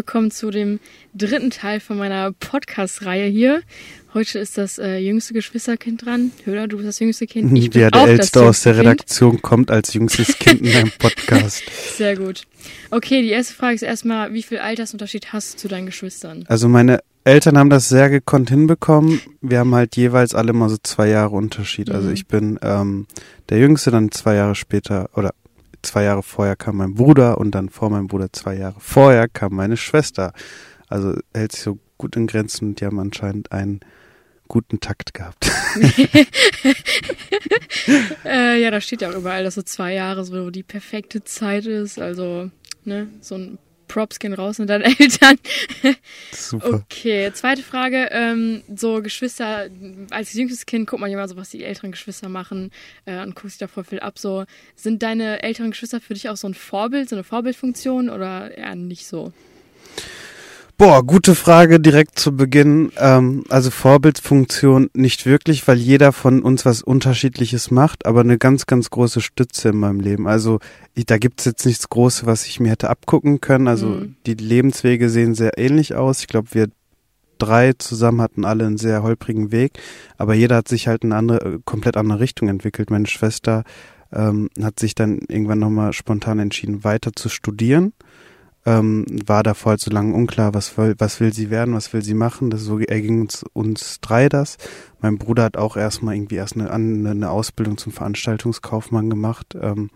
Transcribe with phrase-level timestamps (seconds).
[0.00, 0.80] Willkommen zu dem
[1.12, 3.60] dritten Teil von meiner Podcast-Reihe hier.
[4.14, 6.32] Heute ist das äh, jüngste Geschwisterkind dran.
[6.46, 7.54] Höhler, du bist das jüngste Kind.
[7.58, 9.42] Ich bin ja, der Älteste aus der Redaktion kind.
[9.42, 11.64] kommt als jüngstes Kind in deinem Podcast.
[11.98, 12.44] Sehr gut.
[12.90, 16.46] Okay, die erste Frage ist erstmal, wie viel Altersunterschied hast du zu deinen Geschwistern?
[16.48, 19.20] Also meine Eltern haben das sehr gekonnt hinbekommen.
[19.42, 21.90] Wir haben halt jeweils alle mal so zwei Jahre Unterschied.
[21.90, 22.08] Also mhm.
[22.08, 23.06] Also ich bin ähm,
[23.50, 25.34] der Jüngste, dann zwei Jahre später oder
[25.82, 29.54] zwei Jahre vorher kam mein Bruder und dann vor meinem Bruder zwei Jahre vorher kam
[29.54, 30.32] meine Schwester.
[30.88, 33.80] Also hält sich so gut in Grenzen und die haben anscheinend einen
[34.48, 35.50] guten Takt gehabt.
[38.24, 41.66] äh, ja, da steht ja auch überall, dass so zwei Jahre so die perfekte Zeit
[41.66, 42.00] ist.
[42.00, 42.50] Also,
[42.84, 43.58] ne, so ein
[43.90, 45.36] Props gehen raus und deine Eltern.
[46.32, 46.74] Super.
[46.74, 48.08] Okay, zweite Frage.
[48.12, 49.68] Ähm, so Geschwister,
[50.10, 52.70] als jüngstes Kind guckt man ja immer so, was die älteren Geschwister machen
[53.04, 54.18] äh, und guckt sich da voll viel ab.
[54.18, 54.44] So,
[54.76, 58.76] sind deine älteren Geschwister für dich auch so ein Vorbild, so eine Vorbildfunktion oder eher
[58.76, 59.32] nicht so?
[60.80, 62.90] Boah, gute Frage direkt zu Beginn.
[62.96, 68.64] Ähm, also Vorbildfunktion nicht wirklich, weil jeder von uns was Unterschiedliches macht, aber eine ganz,
[68.64, 70.26] ganz große Stütze in meinem Leben.
[70.26, 70.58] Also
[70.94, 73.68] ich, da gibt's jetzt nichts Großes, was ich mir hätte abgucken können.
[73.68, 74.16] Also mhm.
[74.24, 76.20] die Lebenswege sehen sehr ähnlich aus.
[76.20, 76.68] Ich glaube, wir
[77.36, 79.72] drei zusammen hatten alle einen sehr holprigen Weg,
[80.16, 82.88] aber jeder hat sich halt eine andere, komplett andere Richtung entwickelt.
[82.88, 83.64] Meine Schwester
[84.14, 87.92] ähm, hat sich dann irgendwann nochmal spontan entschieden, weiter zu studieren
[88.66, 92.02] ähm, war davor halt so lange unklar, was will, was will sie werden, was will
[92.02, 92.50] sie machen.
[92.50, 94.58] Das so erging uns, uns drei das.
[95.00, 99.90] Mein Bruder hat auch erstmal irgendwie erst eine, eine Ausbildung zum Veranstaltungskaufmann gemacht, ähm,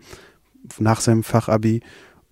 [0.79, 1.81] nach seinem Fachabi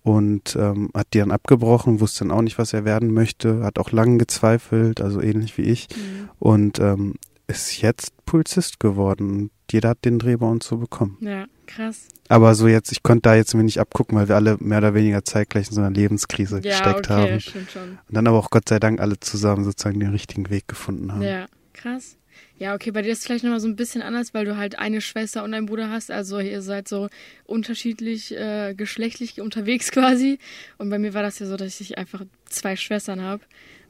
[0.02, 3.78] und ähm, hat die dann abgebrochen, wusste dann auch nicht, was er werden möchte, hat
[3.78, 5.88] auch lange gezweifelt, also ähnlich wie ich.
[5.90, 6.28] Mhm.
[6.38, 7.14] Und ähm,
[7.46, 9.50] ist jetzt Pulsist geworden.
[9.70, 11.16] Jeder hat den Dreh bei uns so bekommen.
[11.20, 12.08] Ja, krass.
[12.28, 14.94] Aber so jetzt, ich konnte da jetzt mir nicht abgucken, weil wir alle mehr oder
[14.94, 17.40] weniger zeitgleich in so einer Lebenskrise ja, gesteckt okay, haben.
[17.40, 17.90] Stimmt schon.
[17.90, 21.22] Und dann aber auch Gott sei Dank alle zusammen sozusagen den richtigen Weg gefunden haben.
[21.22, 22.16] Ja, krass.
[22.56, 24.78] Ja, okay, bei dir ist es vielleicht nochmal so ein bisschen anders, weil du halt
[24.78, 26.10] eine Schwester und einen Bruder hast.
[26.10, 27.08] Also ihr seid so
[27.44, 30.38] unterschiedlich äh, geschlechtlich unterwegs quasi.
[30.78, 33.42] Und bei mir war das ja so, dass ich einfach zwei Schwestern habe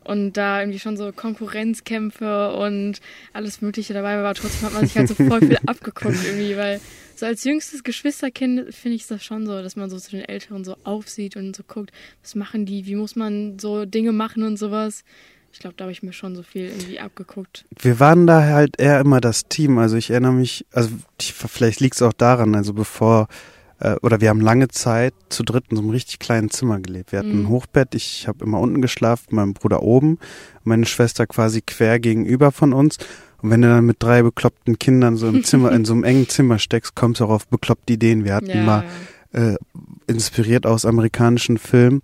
[0.05, 3.01] und da irgendwie schon so Konkurrenzkämpfe und
[3.33, 4.25] alles Mögliche dabei war.
[4.25, 6.81] Aber trotzdem hat man sich halt so voll viel abgeguckt irgendwie, weil
[7.17, 10.65] so als jüngstes Geschwisterkind finde ich das schon so, dass man so zu den Älteren
[10.65, 14.59] so aufsieht und so guckt, was machen die, wie muss man so Dinge machen und
[14.59, 15.05] sowas.
[15.53, 17.65] Ich glaube, da habe ich mir schon so viel irgendwie abgeguckt.
[17.81, 19.79] Wir waren da halt eher immer das Team.
[19.79, 23.29] Also ich erinnere mich, also vielleicht liegt es auch daran, also bevor
[23.85, 27.13] äh, oder wir haben lange Zeit zu dritt in so einem richtig kleinen Zimmer gelebt.
[27.13, 27.45] Wir hatten mhm.
[27.45, 30.19] ein Hochbett, ich habe immer unten geschlafen, mein Bruder oben,
[30.65, 32.97] meine Schwester quasi quer gegenüber von uns.
[33.43, 36.29] Und wenn du dann mit drei bekloppten Kindern so im Zimmer, in so einem engen
[36.29, 38.25] Zimmer steckst, kommst du auch auf bekloppte Ideen.
[38.25, 38.85] Wir hatten ja, mal
[39.33, 39.57] äh,
[40.07, 42.01] inspiriert aus amerikanischen Filmen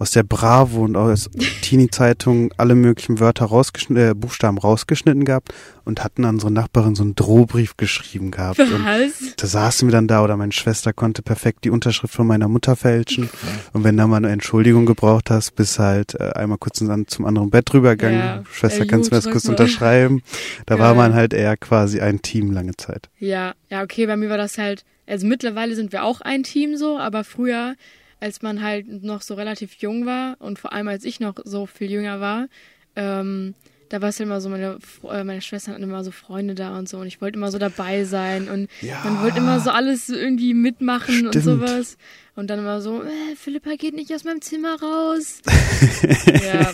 [0.00, 1.28] aus der Bravo und aus
[1.62, 5.52] Teenie-Zeitungen alle möglichen Wörter rausgeschnitten, äh, Buchstaben rausgeschnitten gehabt
[5.84, 8.58] und hatten an unsere Nachbarin so einen Drohbrief geschrieben gehabt.
[8.58, 8.70] Was?
[8.70, 12.48] Und da saßen wir dann da oder meine Schwester konnte perfekt die Unterschrift von meiner
[12.48, 13.28] Mutter fälschen.
[13.74, 17.50] Und wenn du mal eine Entschuldigung gebraucht hast, bist halt äh, einmal kurz zum anderen
[17.50, 18.18] Bett rübergegangen.
[18.18, 20.22] Ja, Schwester, kannst du mir das kurz unterschreiben?
[20.64, 20.80] Da ja.
[20.80, 23.10] war man halt eher quasi ein Team lange Zeit.
[23.18, 26.78] Ja, ja, okay, bei mir war das halt, also mittlerweile sind wir auch ein Team
[26.78, 27.74] so, aber früher
[28.20, 31.66] als man halt noch so relativ jung war und vor allem als ich noch so
[31.66, 32.48] viel jünger war,
[32.96, 33.54] ähm,
[33.90, 34.78] da war es ja immer so, meine,
[35.10, 37.58] äh, meine Schwestern hatten immer so Freunde da und so und ich wollte immer so
[37.58, 41.36] dabei sein und ja, man wollte immer so alles irgendwie mitmachen stimmt.
[41.36, 41.96] und sowas.
[42.36, 45.42] Und dann immer so, äh, Philippa geht nicht aus meinem Zimmer raus.
[46.42, 46.70] ja.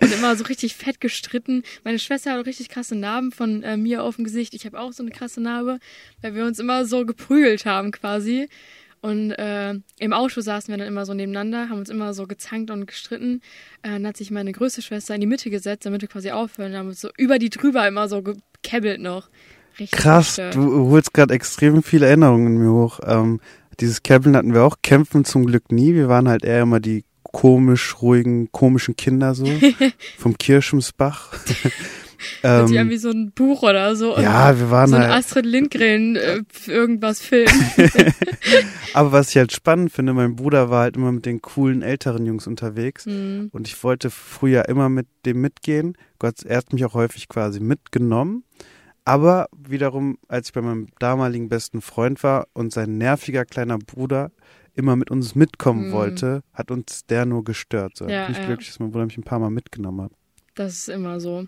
[0.00, 1.64] Und immer so richtig fett gestritten.
[1.84, 4.54] Meine Schwester hat auch richtig krasse Narben von äh, mir auf dem Gesicht.
[4.54, 5.80] Ich habe auch so eine krasse Narbe,
[6.22, 8.48] weil wir uns immer so geprügelt haben quasi.
[9.06, 12.72] Und äh, im Auto saßen wir dann immer so nebeneinander, haben uns immer so gezankt
[12.72, 13.40] und gestritten.
[13.82, 16.72] Äh, dann hat sich meine größte Schwester in die Mitte gesetzt, damit wir quasi aufhören.
[16.72, 19.28] Dann haben uns so über die drüber immer so gekebbelt noch.
[19.78, 20.56] Richtig Krass, gestört.
[20.56, 22.98] du holst gerade extrem viele Erinnerungen in mir hoch.
[23.06, 23.40] Ähm,
[23.78, 25.94] dieses Kebbeln hatten wir auch, kämpfen zum Glück nie.
[25.94, 29.46] Wir waren halt eher immer die komisch ruhigen, komischen Kinder so
[30.18, 31.32] vom Kirschensbach.
[32.42, 34.16] Ähm, die haben wie so ein Buch oder so.
[34.18, 35.12] Ja, wir waren so ein halt.
[35.12, 37.48] Astrid Lindgren äh, irgendwas Film.
[38.94, 42.26] Aber was ich halt spannend finde, mein Bruder war halt immer mit den coolen älteren
[42.26, 43.50] Jungs unterwegs mhm.
[43.52, 45.96] und ich wollte früher immer mit dem mitgehen.
[46.18, 48.44] Gott, er hat mich auch häufig quasi mitgenommen.
[49.04, 54.32] Aber wiederum, als ich bei meinem damaligen besten Freund war und sein nerviger kleiner Bruder
[54.74, 55.92] immer mit uns mitkommen mhm.
[55.92, 57.96] wollte, hat uns der nur gestört.
[57.96, 58.08] So.
[58.08, 58.46] Ja, bin ich ja.
[58.46, 60.12] glücklich, dass mein Bruder mich ein paar Mal mitgenommen hat.
[60.54, 61.46] Das ist immer so.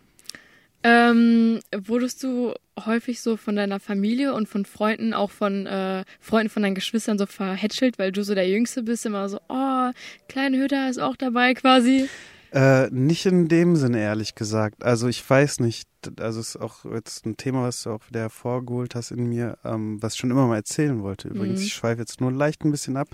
[0.84, 2.54] Ähm, wurdest du
[2.86, 7.18] häufig so von deiner Familie und von Freunden, auch von äh, Freunden von deinen Geschwistern
[7.18, 9.90] so verhätschelt, weil du so der Jüngste bist, immer so, oh,
[10.28, 12.08] kleine Hütter ist auch dabei quasi?
[12.52, 14.84] Äh, nicht in dem Sinne, ehrlich gesagt.
[14.84, 15.88] Also ich weiß nicht,
[16.18, 19.58] also es ist auch jetzt ein Thema, was du auch wieder hervorgeholt hast in mir,
[19.64, 21.28] ähm, was ich schon immer mal erzählen wollte.
[21.28, 21.66] Übrigens, mhm.
[21.66, 23.08] ich schweife jetzt nur leicht ein bisschen ab.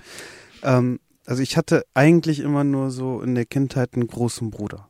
[0.63, 4.89] Ähm, also ich hatte eigentlich immer nur so in der Kindheit einen großen Bruder.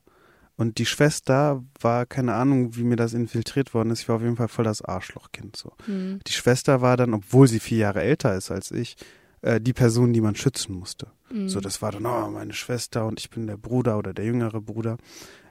[0.57, 4.01] Und die Schwester war, keine Ahnung, wie mir das infiltriert worden ist.
[4.01, 5.55] Ich war auf jeden Fall voll das Arschlochkind.
[5.55, 5.73] So.
[5.85, 6.19] Mhm.
[6.25, 8.95] Die Schwester war dann, obwohl sie vier Jahre älter ist als ich,
[9.41, 11.07] äh, die Person, die man schützen musste.
[11.29, 11.49] Mhm.
[11.49, 14.61] So, das war dann, oh, meine Schwester und ich bin der Bruder oder der jüngere
[14.61, 14.97] Bruder.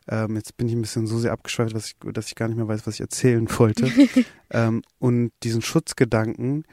[0.08, 2.56] Ähm, jetzt bin ich ein bisschen so sehr abgeschweift, dass ich, dass ich gar nicht
[2.56, 3.90] mehr weiß, was ich erzählen wollte.
[4.50, 6.64] ähm, und diesen Schutzgedanken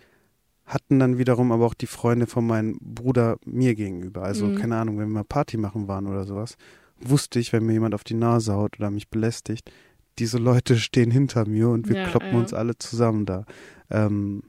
[0.65, 4.23] hatten dann wiederum aber auch die Freunde von meinem Bruder mir gegenüber.
[4.23, 4.55] Also, mhm.
[4.55, 6.55] keine Ahnung, wenn wir mal Party machen waren oder sowas
[7.03, 9.71] wusste ich, wenn mir jemand auf die Nase haut oder mich belästigt,
[10.19, 12.37] diese Leute stehen hinter mir und wir ja, kloppen ja.
[12.37, 13.45] uns alle zusammen da.
[13.89, 14.43] Ähm,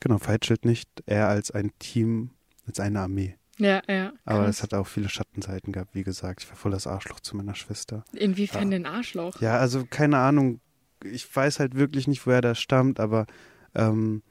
[0.00, 2.30] genau, Feitschild nicht, eher als ein Team,
[2.66, 3.36] als eine Armee.
[3.58, 4.12] Ja, ja.
[4.24, 6.42] Aber es hat auch viele Schattenseiten gehabt, wie gesagt.
[6.42, 8.04] Ich war voll das Arschloch zu meiner Schwester.
[8.12, 8.78] Inwiefern ja.
[8.78, 9.40] denn Arschloch?
[9.40, 10.60] Ja, also keine Ahnung.
[11.04, 13.26] Ich weiß halt wirklich nicht, woher das stammt, aber
[13.74, 14.22] ähm,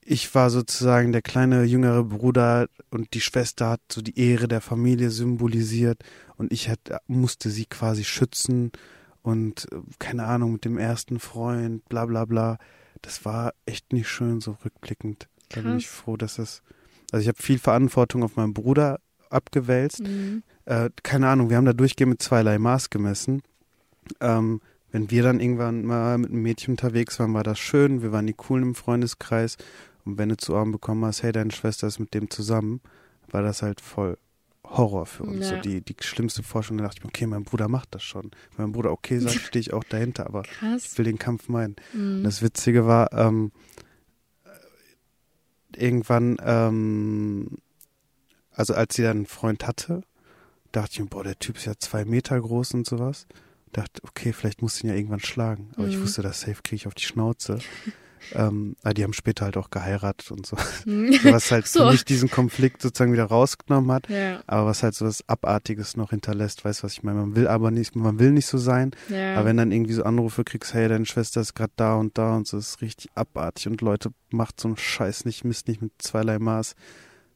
[0.00, 4.60] ich war sozusagen der kleine jüngere Bruder und die Schwester hat so die Ehre der
[4.60, 6.02] Familie symbolisiert
[6.36, 8.72] und ich hat, musste sie quasi schützen
[9.22, 12.58] und äh, keine Ahnung mit dem ersten Freund, bla bla bla.
[13.02, 15.28] Das war echt nicht schön, so rückblickend.
[15.50, 16.62] Da bin ich froh, dass es.
[17.12, 18.98] Also ich habe viel Verantwortung auf meinen Bruder
[19.30, 20.02] abgewälzt.
[20.02, 20.42] Mhm.
[20.64, 23.42] Äh, keine Ahnung, wir haben da durchgehend mit zweierlei Maß gemessen.
[24.20, 24.60] Ähm,
[24.90, 28.02] wenn wir dann irgendwann mal mit einem Mädchen unterwegs waren, war das schön.
[28.02, 29.56] Wir waren die Coolen im Freundeskreis.
[30.04, 32.80] Und wenn du zu Ohren bekommen hast, hey, deine Schwester ist mit dem zusammen,
[33.30, 34.18] war das halt voll
[34.64, 35.50] Horror für uns.
[35.50, 35.56] Ja.
[35.56, 38.30] So die, die schlimmste Vorstellung, da dachte ich mir, okay, mein Bruder macht das schon.
[38.56, 40.92] Wenn mein Bruder okay sagt, stehe ich auch dahinter, aber Krass.
[40.92, 41.76] ich will den Kampf meinen.
[41.92, 42.24] Mhm.
[42.24, 43.52] Das Witzige war, ähm,
[45.76, 47.58] irgendwann, ähm,
[48.50, 50.02] also als sie dann einen Freund hatte,
[50.72, 53.26] dachte ich mir, boah, der Typ ist ja zwei Meter groß und sowas.
[53.72, 55.70] Dachte, okay, vielleicht muss ich ihn ja irgendwann schlagen.
[55.74, 55.90] Aber mhm.
[55.90, 57.58] ich wusste, das safe kriege ich auf die Schnauze.
[58.32, 60.56] Ähm, die haben später halt auch geheiratet und so.
[60.86, 61.18] Mhm.
[61.24, 61.80] was halt so.
[61.80, 64.08] für mich diesen Konflikt sozusagen wieder rausgenommen hat.
[64.08, 64.42] Ja.
[64.46, 67.20] Aber was halt so was Abartiges noch hinterlässt, weißt du, was ich meine?
[67.20, 68.90] Man will aber nicht, man will nicht so sein.
[69.08, 69.36] Ja.
[69.36, 72.36] Aber wenn dann irgendwie so Anrufe kriegst, hey, deine Schwester ist gerade da und da
[72.36, 75.92] und so, ist richtig abartig und Leute macht so einen Scheiß nicht, misst nicht mit
[75.98, 76.74] zweierlei Maß.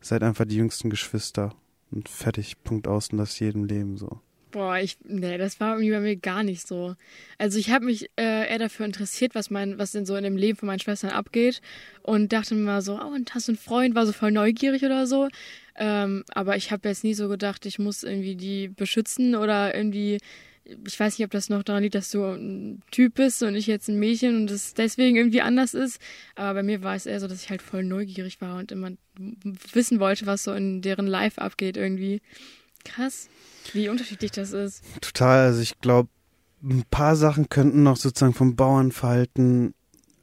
[0.01, 1.55] Seid einfach die jüngsten Geschwister
[1.91, 4.21] und fertig, Punkt aus und das jedem Leben so.
[4.51, 6.95] Boah, ich, nee, das war irgendwie bei mir gar nicht so.
[7.37, 10.39] Also ich habe mich äh, eher dafür interessiert, was mein, was denn so in dem
[10.39, 11.61] Leben von meinen Schwestern abgeht
[12.03, 14.85] und dachte mir mal so, oh, und hast du einen Freund, war so voll neugierig
[14.85, 15.29] oder so.
[15.77, 20.19] Ähm, aber ich habe jetzt nie so gedacht, ich muss irgendwie die beschützen oder irgendwie,
[20.65, 23.67] ich weiß nicht, ob das noch daran liegt, dass du ein Typ bist und ich
[23.67, 26.01] jetzt ein Mädchen und es deswegen irgendwie anders ist.
[26.37, 28.93] Aber bei mir war es eher so, dass ich halt voll neugierig war und immer
[29.73, 32.23] wissen wollte, was so in deren Life abgeht irgendwie.
[32.85, 33.29] Krass.
[33.73, 34.83] Wie unterschiedlich das ist.
[35.01, 35.47] Total.
[35.47, 36.09] Also ich glaube,
[36.63, 39.75] ein paar Sachen könnten noch sozusagen vom Bauernverhalten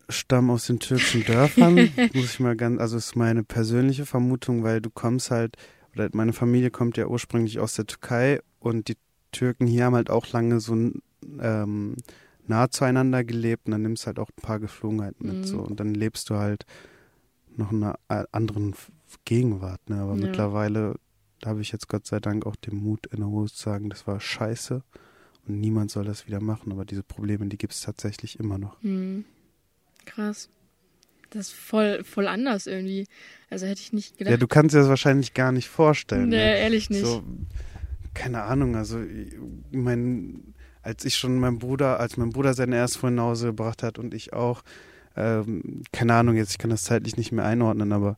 [0.10, 1.76] stammen aus den türkischen Dörfern.
[2.14, 5.58] Muss ich mal ganz, also ist meine persönliche Vermutung, weil du kommst halt,
[5.94, 8.98] oder meine Familie kommt ja ursprünglich aus der Türkei und die
[9.32, 10.74] Türken hier haben halt auch lange so
[11.40, 11.96] ähm,
[12.48, 15.44] nah zueinander gelebt und dann nimmst du halt auch ein paar Geflogenheiten mit mhm.
[15.46, 16.66] so und dann lebst du halt
[17.58, 18.76] noch in einer äh, anderen
[19.24, 20.02] Gegenwart, ne?
[20.02, 20.26] Aber ja.
[20.26, 20.96] mittlerweile
[21.46, 23.92] da habe ich jetzt Gott sei Dank auch den Mut in der Hose zu sagen,
[23.92, 24.82] das war scheiße
[25.48, 26.72] und niemand soll das wieder machen.
[26.72, 28.82] Aber diese Probleme, die gibt es tatsächlich immer noch.
[28.82, 29.26] Mhm.
[30.06, 30.50] Krass.
[31.30, 33.06] Das ist voll, voll anders irgendwie.
[33.52, 34.32] Also hätte ich nicht gedacht.
[34.32, 36.30] Ja, du kannst dir das wahrscheinlich gar nicht vorstellen.
[36.30, 36.58] Nee, ne?
[36.58, 37.06] ehrlich nicht.
[37.06, 37.24] So,
[38.16, 39.00] keine Ahnung, also
[39.72, 43.84] mein, als ich schon mein Bruder, als mein Bruder seine erste Freundin nach Hause gebracht
[43.84, 44.64] hat und ich auch,
[45.16, 48.18] ähm, keine Ahnung, jetzt ich kann das zeitlich nicht mehr einordnen, aber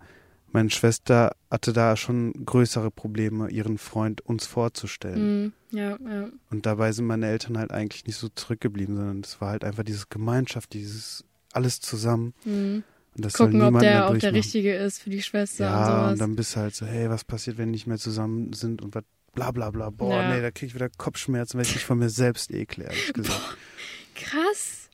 [0.51, 5.53] meine Schwester hatte da schon größere Probleme, ihren Freund uns vorzustellen.
[5.71, 6.29] Mm, ja, ja.
[6.49, 9.83] Und dabei sind meine Eltern halt eigentlich nicht so zurückgeblieben, sondern es war halt einfach
[9.83, 12.33] diese Gemeinschaft, dieses alles zusammen.
[12.45, 12.79] Mm.
[13.15, 15.85] Und das Gucken, soll ob der auch der Richtige ist für die Schwester ja, und
[15.85, 16.11] sowas.
[16.11, 18.81] und dann bist du halt so, hey, was passiert, wenn die nicht mehr zusammen sind
[18.81, 19.89] und was bla bla bla.
[19.89, 20.35] Boah, ja.
[20.35, 23.39] nee, da krieg ich wieder Kopfschmerzen, weil ich mich von mir selbst ekle, ehrlich gesagt.
[23.39, 23.55] Boah,
[24.15, 24.89] krass.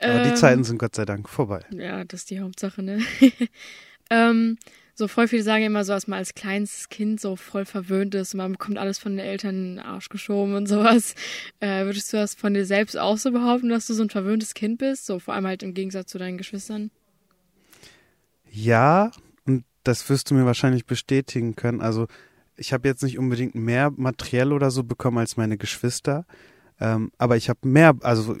[0.00, 1.64] Aber ähm, die Zeiten sind Gott sei Dank vorbei.
[1.70, 3.00] Ja, das ist die Hauptsache, ne?
[4.10, 4.58] ähm,
[4.98, 8.34] so voll viele sagen immer so, dass man als kleines Kind so voll verwöhnt ist
[8.34, 11.14] und man bekommt alles von den Eltern in den Arsch geschoben und sowas.
[11.60, 14.54] Äh, würdest du das von dir selbst auch so behaupten, dass du so ein verwöhntes
[14.54, 15.06] Kind bist?
[15.06, 16.90] So vor allem halt im Gegensatz zu deinen Geschwistern?
[18.50, 19.10] Ja,
[19.44, 21.80] und das wirst du mir wahrscheinlich bestätigen können.
[21.80, 22.06] Also
[22.56, 26.26] ich habe jetzt nicht unbedingt mehr materiell oder so bekommen als meine Geschwister.
[26.80, 28.36] Ähm, aber ich habe mehr, also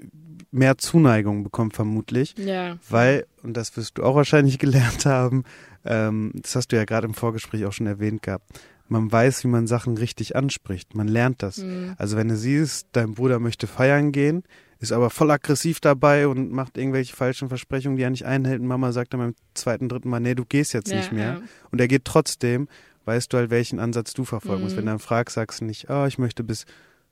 [0.50, 2.34] mehr Zuneigung bekommt vermutlich.
[2.38, 2.78] Ja.
[2.88, 5.44] Weil, und das wirst du auch wahrscheinlich gelernt haben,
[5.84, 8.46] ähm, das hast du ja gerade im Vorgespräch auch schon erwähnt gehabt,
[8.88, 10.94] man weiß, wie man Sachen richtig anspricht.
[10.94, 11.58] Man lernt das.
[11.58, 11.94] Mhm.
[11.98, 14.44] Also wenn du siehst, dein Bruder möchte feiern gehen,
[14.80, 18.60] ist aber voll aggressiv dabei und macht irgendwelche falschen Versprechungen, die er nicht einhält.
[18.60, 21.32] Und Mama sagt dann beim zweiten, dritten Mal, nee, du gehst jetzt Ja, nicht mehr.
[21.34, 21.40] ja.
[21.70, 22.68] Und er geht trotzdem,
[23.04, 24.74] weißt du halt, welchen Ansatz du verfolgen musst.
[24.76, 24.78] Mhm.
[24.78, 26.64] Wenn du dann fragst, sagst du nicht, oh, ich möchte bis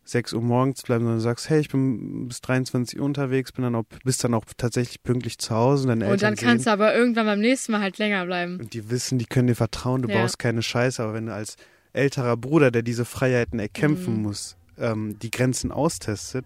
[0.08, 3.62] 6 Uhr morgens bleiben, sondern du sagst, hey, ich bin bis 23 Uhr unterwegs, bin
[3.64, 6.70] dann auch, bist dann auch tatsächlich pünktlich zu Hause und Und dann kannst sehen, du
[6.70, 8.58] aber irgendwann beim nächsten Mal halt länger bleiben.
[8.60, 10.14] und die wissen, die können dir vertrauen, du Ja.
[10.20, 11.56] baust keine Scheiße, aber wenn du als
[11.92, 14.22] älterer Bruder, der diese Freiheiten erkämpfen Mhm.
[14.22, 16.44] muss, ähm, die Grenzen austestet,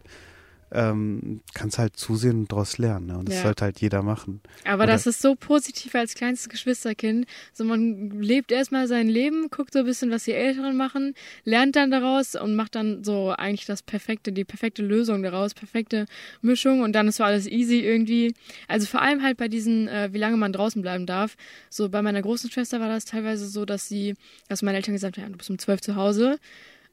[0.73, 3.07] ähm, kannst halt zusehen und daraus lernen.
[3.07, 3.19] Ne?
[3.19, 3.43] Und das Ja.
[3.43, 4.41] sollte halt jeder machen.
[4.65, 7.27] Aber Oder- das ist so positiv als kleinstes Geschwisterkind.
[7.53, 11.77] So, man lebt erstmal sein Leben, guckt so ein bisschen, was die Älteren machen, lernt
[11.77, 16.07] dann daraus und macht dann so eigentlich das perfekte, die perfekte Lösung daraus, perfekte
[16.43, 18.35] Mischung und dann ist so alles easy irgendwie.
[18.69, 21.37] Also vor allem halt bei diesen, äh, wie lange man draußen bleiben darf.
[21.69, 24.15] So bei meiner großen Schwester war das teilweise so, dass sie,
[24.49, 26.39] dass meine Eltern gesagt haben, du bist um zwölf zu Hause.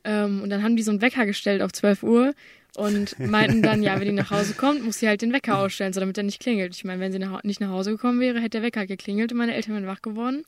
[0.03, 2.33] Ähm, und dann haben die so einen Wecker gestellt auf 12 Uhr
[2.77, 5.93] und meinten dann, ja, wenn die nach Hause kommt, muss sie halt den Wecker ausstellen,
[5.93, 6.75] so damit er nicht klingelt.
[6.75, 9.39] Ich meine, wenn sie nach, nicht nach Hause gekommen wäre, hätte der Wecker geklingelt und
[9.39, 10.43] meine Eltern wären wach geworden.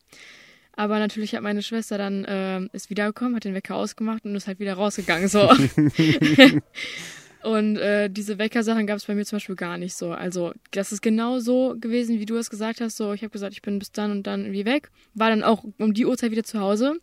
[0.74, 4.45] Aber natürlich hat meine Schwester dann ähm, ist wiedergekommen, hat den Wecker ausgemacht und ist
[4.45, 5.27] halt wieder rausgegangen.
[5.27, 5.50] So.
[7.43, 10.12] und äh, diese Weckersachen gab es bei mir zum Beispiel gar nicht so.
[10.12, 12.95] Also das ist genau so gewesen, wie du es gesagt hast.
[12.95, 14.91] So, ich habe gesagt, ich bin bis dann und dann irgendwie weg.
[15.15, 17.00] War dann auch um die Uhrzeit wieder zu Hause.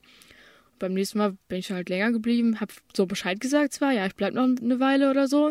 [0.78, 4.14] Beim nächsten Mal bin ich halt länger geblieben, habe so Bescheid gesagt zwar, ja, ich
[4.14, 5.50] bleib noch eine Weile oder so.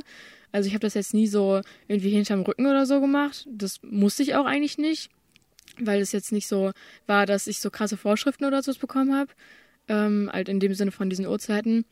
[0.52, 3.46] Also ich habe das jetzt nie so irgendwie hinterm Rücken oder so gemacht.
[3.50, 5.10] Das musste ich auch eigentlich nicht,
[5.80, 6.72] weil es jetzt nicht so
[7.08, 9.32] war, dass ich so krasse Vorschriften oder so bekommen habe.
[9.88, 11.86] Ähm, halt in dem Sinne von diesen Uhrzeiten.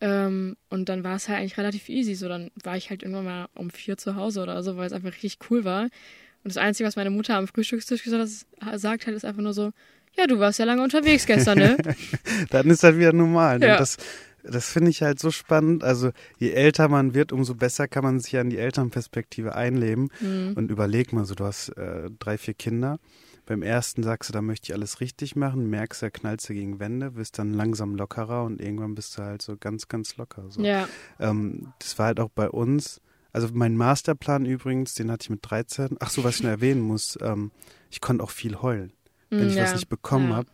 [0.00, 2.14] Ähm, und dann war es halt eigentlich relativ easy.
[2.14, 4.92] So, dann war ich halt irgendwann mal um vier zu Hause oder so, weil es
[4.92, 5.82] einfach richtig cool war.
[5.82, 5.90] Und
[6.44, 9.72] das Einzige, was meine Mutter am Frühstückstisch gesagt hat, gesagt hat, ist einfach nur so,
[10.16, 11.76] ja, du warst ja lange unterwegs gestern, ne?
[12.50, 13.58] Dann ist das wieder normal.
[13.58, 13.68] Ne?
[13.68, 13.76] Ja.
[13.78, 13.96] Das,
[14.42, 15.84] das finde ich halt so spannend.
[15.84, 20.08] Also je älter man wird, umso besser kann man sich an die Elternperspektive einleben.
[20.20, 20.54] Mhm.
[20.54, 22.98] Und überleg mal so, du hast äh, drei, vier Kinder.
[23.46, 26.80] Beim ersten sagst du, da möchte ich alles richtig machen, merkst, da knallst du gegen
[26.80, 30.46] Wände, wirst dann langsam lockerer und irgendwann bist du halt so ganz, ganz locker.
[30.48, 30.62] So.
[30.62, 30.88] Ja,
[31.20, 33.00] Ähm, das war halt auch bei uns.
[33.32, 35.96] Also mein Masterplan übrigens, den hatte ich mit 13.
[36.00, 37.52] Ach so, was ich nur erwähnen muss, ähm,
[37.90, 38.92] ich konnte auch viel heulen.
[39.38, 40.36] Wenn ich was ja, nicht bekommen ja.
[40.36, 40.48] habe,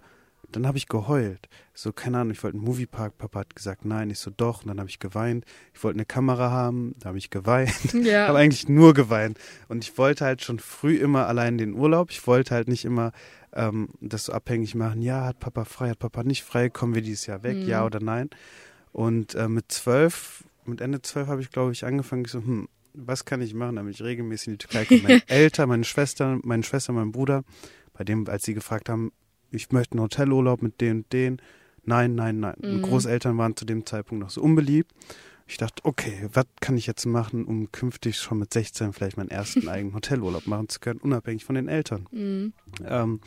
[0.50, 1.48] dann habe ich geheult.
[1.74, 4.68] So, keine Ahnung, ich wollte einen Moviepark, Papa hat gesagt, nein, ich so doch, und
[4.68, 5.44] dann habe ich geweint.
[5.74, 7.94] Ich wollte eine Kamera haben, da habe ich geweint.
[7.94, 8.28] ja.
[8.28, 9.38] habe eigentlich nur geweint.
[9.68, 12.10] Und ich wollte halt schon früh immer allein den Urlaub.
[12.10, 13.12] Ich wollte halt nicht immer
[13.54, 15.00] ähm, das so abhängig machen.
[15.02, 17.68] Ja, hat Papa frei, hat Papa nicht frei, kommen wir dieses Jahr weg, Mhm.
[17.68, 18.28] ja oder nein.
[18.92, 22.68] Und äh, mit zwölf, mit Ende zwölf habe ich, glaube ich, angefangen, ich so, hm,
[22.94, 25.02] was kann ich machen, damit ich regelmäßig in die Türkei komme?
[25.02, 27.42] Meine Eltern, meine Schwester, meine Schwester, mein Bruder,
[27.92, 29.12] bei dem, als sie gefragt haben,
[29.50, 31.42] ich möchte einen Hotelurlaub mit den und den,
[31.84, 32.56] nein, nein, nein.
[32.60, 32.82] Mhm.
[32.82, 34.92] Großeltern waren zu dem Zeitpunkt noch so unbeliebt.
[35.46, 39.30] Ich dachte, okay, was kann ich jetzt machen, um künftig schon mit 16 vielleicht meinen
[39.30, 42.08] ersten eigenen Hotelurlaub machen zu können, unabhängig von den Eltern.
[42.10, 42.52] Mhm.
[42.84, 43.20] Ähm,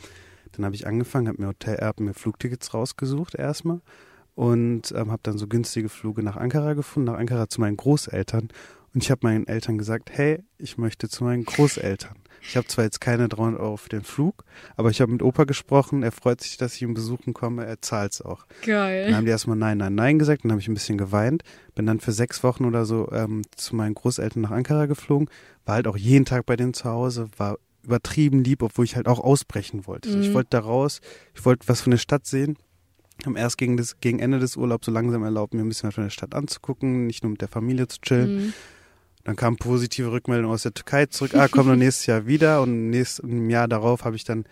[0.52, 3.80] dann habe ich angefangen, habe mir Hotel, hab mir Flugtickets rausgesucht erstmal
[4.34, 8.48] und ähm, habe dann so günstige Flüge nach Ankara gefunden, nach Ankara zu meinen Großeltern.
[8.94, 12.16] Und ich habe meinen Eltern gesagt, hey, ich möchte zu meinen Großeltern.
[12.42, 14.44] Ich habe zwar jetzt keine 300 Euro für den Flug,
[14.76, 17.80] aber ich habe mit Opa gesprochen, er freut sich, dass ich ihn besuchen komme, er
[17.82, 18.46] zahlt's auch.
[18.60, 19.14] Dann Geil.
[19.14, 21.42] haben die erstmal Nein, Nein, Nein gesagt, dann habe ich ein bisschen geweint,
[21.74, 25.28] bin dann für sechs Wochen oder so ähm, zu meinen Großeltern nach Ankara geflogen,
[25.64, 29.06] war halt auch jeden Tag bei denen zu Hause, war übertrieben lieb, obwohl ich halt
[29.08, 30.10] auch ausbrechen wollte.
[30.10, 30.34] So, Ich Mhm.
[30.34, 31.00] wollte da raus,
[31.34, 32.56] ich wollte was von der Stadt sehen.
[33.24, 35.94] Haben erst gegen, das, gegen Ende des Urlaubs so langsam erlaubt, mir ein bisschen was
[35.94, 38.34] von der Stadt anzugucken, nicht nur mit der Familie zu chillen.
[38.34, 38.52] Mhm.
[39.26, 42.62] Dann kam positive Rückmeldung aus der Türkei zurück, ah, komm doch nächstes Jahr wieder.
[42.62, 44.44] Und im Jahr darauf habe ich dann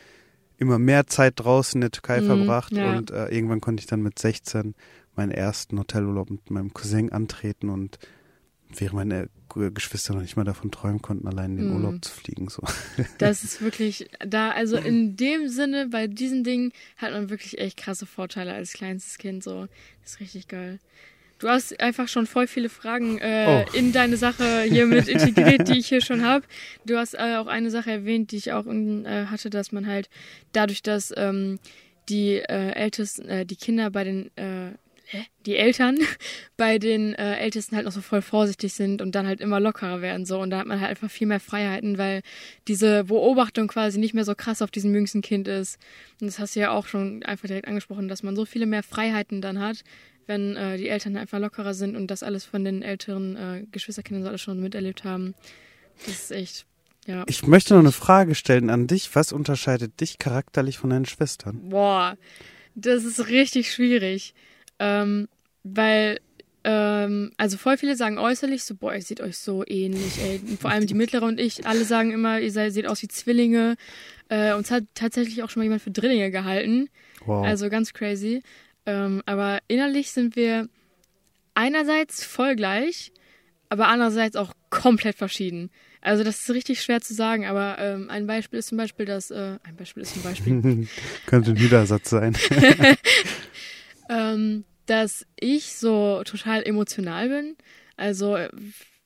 [0.59, 2.73] immer mehr Zeit draußen in der Türkei Mhm, verbracht.
[2.73, 2.91] ja.
[2.99, 4.75] Und äh, irgendwann konnte ich dann mit 16
[5.15, 8.01] meinen ersten Hotelurlaub mit meinem Cousin antreten und
[8.77, 11.75] während meine Geschwister noch nicht mal davon träumen konnten, allein in den Mhm.
[11.75, 12.49] Urlaub zu fliegen.
[12.49, 12.63] So.
[13.19, 17.77] Das ist wirklich da, also in dem Sinne, bei diesen Dingen hat man wirklich echt
[17.77, 19.45] krasse Vorteile als kleinstes Kind.
[19.45, 19.69] So,
[20.03, 20.81] das ist richtig geil.
[21.45, 23.77] Du hast einfach schon voll viele Fragen äh, Oh.
[23.77, 26.47] in deine Sache hier mit integriert, die ich hier schon habe.
[26.87, 30.09] Du hast äh, auch eine Sache erwähnt, die ich auch äh, hatte, dass man halt
[30.53, 31.59] dadurch, dass ähm,
[32.09, 34.71] die äh, Ältesten, äh, die Kinder bei den äh,
[35.45, 35.99] die Eltern
[36.57, 40.01] bei den äh, Ältesten halt noch so voll vorsichtig sind und dann halt immer lockerer
[40.01, 42.23] werden so und da hat man halt einfach viel mehr Freiheiten, weil
[42.69, 45.79] diese Beobachtung quasi nicht mehr so krass auf diesem jüngsten Kind ist.
[46.23, 48.83] Und das hast du ja auch schon einfach direkt angesprochen, dass man so viele mehr
[48.83, 49.85] Freiheiten dann hat,
[50.27, 54.23] wenn äh, die Eltern einfach lockerer sind und das alles von den älteren äh, Geschwisterkindern
[54.23, 55.35] so alles schon miterlebt haben.
[56.07, 56.67] Das ist echt,
[57.07, 57.25] ja.
[57.27, 59.15] Ich möchte noch eine Frage stellen an dich.
[59.15, 61.69] Was unterscheidet dich charakterlich von deinen Schwestern?
[61.69, 62.17] Boah,
[62.75, 64.35] das ist richtig schwierig.
[64.79, 65.29] Ähm,
[65.63, 66.21] weil,
[66.65, 70.41] ähm, also voll viele sagen äußerlich so, boah, ihr seht euch so ähnlich, ey.
[70.61, 73.77] Vor allem die Mittlere und ich, alle sagen immer, ihr seid, seht aus wie Zwillinge.
[74.29, 76.89] Äh, uns hat tatsächlich auch schon mal jemand für Drillinge gehalten.
[77.25, 77.47] Wow.
[77.47, 78.43] Also ganz crazy.
[78.87, 80.69] Ähm, aber innerlich sind wir
[81.55, 83.13] einerseits voll gleich,
[83.69, 85.71] aber andererseits auch komplett verschieden.
[86.01, 89.31] Also das ist richtig schwer zu sagen, aber ähm, ein Beispiel ist zum Beispiel das,
[89.31, 90.87] äh, ein Beispiel ist zum Beispiel,
[91.27, 92.37] Könnte ein Niedersatz sein.
[94.11, 97.57] ähm, dass ich so total emotional bin.
[97.97, 98.51] Also äh,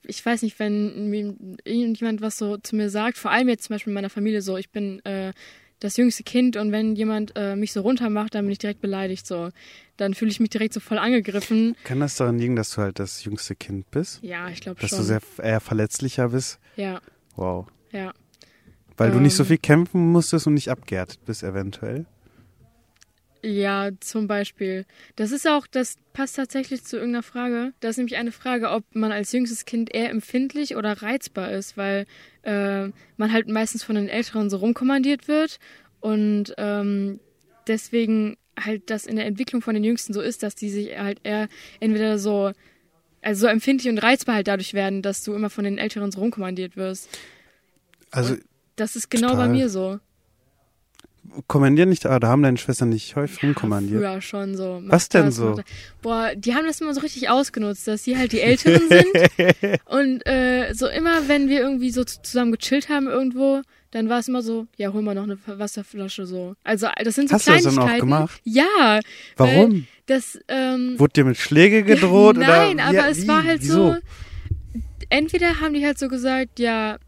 [0.02, 3.90] ich weiß nicht, wenn irgendjemand was so zu mir sagt, vor allem jetzt zum Beispiel
[3.90, 5.32] in meiner Familie so, ich bin äh,
[5.80, 9.26] das jüngste Kind und wenn jemand äh, mich so runtermacht, dann bin ich direkt beleidigt
[9.26, 9.50] so.
[9.96, 11.76] Dann fühle ich mich direkt so voll angegriffen.
[11.84, 14.20] Kann das daran liegen, dass du halt das jüngste Kind bist?
[14.22, 14.98] Ja, ich glaube Dass schon.
[15.00, 16.58] du sehr eher verletzlicher bist?
[16.76, 17.00] ja,
[17.36, 17.66] Wow.
[17.92, 18.12] ja.
[18.96, 19.48] Weil du nicht so Ähm.
[19.48, 22.06] viel kämpfen musstest und nicht abgehärtet bist, eventuell.
[23.42, 24.84] Ja, zum Beispiel.
[25.14, 27.72] Das ist auch, das passt tatsächlich zu irgendeiner Frage.
[27.80, 31.76] Das ist nämlich eine Frage, ob man als jüngstes Kind eher empfindlich oder reizbar ist,
[31.76, 32.06] weil
[32.42, 35.60] äh, man halt meistens von den Älteren so rumkommandiert wird
[36.00, 37.20] und ähm,
[37.68, 41.20] deswegen halt das in der Entwicklung von den Jüngsten so ist, dass die sich halt
[41.22, 42.50] eher entweder so,
[43.22, 46.18] also so empfindlich und reizbar halt dadurch werden, dass du immer von den Älteren so
[46.18, 47.08] rumkommandiert wirst.
[48.10, 48.36] Also
[48.74, 49.46] Das ist genau Total.
[49.46, 50.00] bei mir so.
[51.46, 54.00] Kommandieren nicht, aber da haben deine Schwestern nicht häufig Ja, rumkommandiert.
[54.02, 54.80] Früher schon so.
[54.86, 55.50] Was denn so?
[55.50, 55.64] mach das.
[56.02, 59.80] Boah, die haben das immer so richtig ausgenutzt, dass sie halt die Älteren sind.
[59.86, 64.18] und äh, so immer, wenn wir irgendwie so zu- zusammen gechillt haben irgendwo, dann war
[64.18, 66.54] es immer so, ja, hol mal noch eine Wasserflasche so.
[66.64, 67.96] Also das sind so Hast du das dann Kleinigkeiten.
[67.96, 68.40] auch gemacht?
[68.44, 69.00] Ja.
[69.36, 69.86] Warum?
[70.06, 72.36] Das, ähm, Wurde dir mit Schläge gedroht?
[72.38, 72.84] Nein, oder?
[72.84, 73.28] aber Ja, es wie?
[73.28, 73.92] war halt Wieso?
[73.92, 73.96] so.
[75.10, 76.98] Entweder haben die halt so gesagt, ja,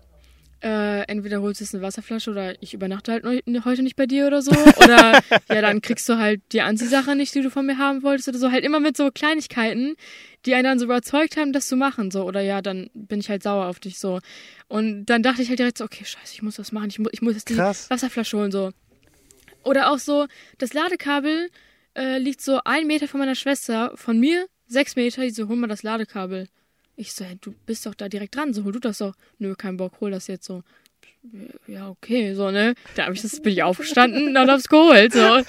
[0.63, 4.07] äh, entweder holst du jetzt eine Wasserflasche oder ich übernachte halt neu- heute nicht bei
[4.07, 4.51] dir oder so.
[4.51, 8.29] Oder ja, dann kriegst du halt die Anziehsache nicht, die du von mir haben wolltest
[8.29, 8.51] oder so.
[8.51, 9.97] Halt immer mit so Kleinigkeiten,
[10.47, 12.11] die einen dann so überzeugt haben, das zu machen.
[12.11, 14.21] So, oder ja, dann bin ich halt sauer auf dich so.
[14.69, 16.89] Und dann dachte ich halt direkt so, okay, scheiße, ich muss das machen.
[16.91, 17.89] Ich, mu ich muss jetzt die Krass.
[17.91, 18.71] Wasserflasche holen so.
[19.65, 20.27] Oder auch so,
[20.59, 21.51] das Ladekabel
[21.95, 25.57] äh, liegt so ein Meter von meiner Schwester, von mir sechs Meter, die so, hol
[25.57, 26.49] mal das Ladekabel.
[27.01, 29.15] Ich so, hey, du bist doch da direkt dran, so hol du das doch.
[29.39, 30.63] Nö, kein Bock, hol das jetzt so.
[31.67, 32.75] Ja, okay, so, ne?
[32.95, 35.43] Da hab ich das, bin ich aufgestanden und hab's geholt, so.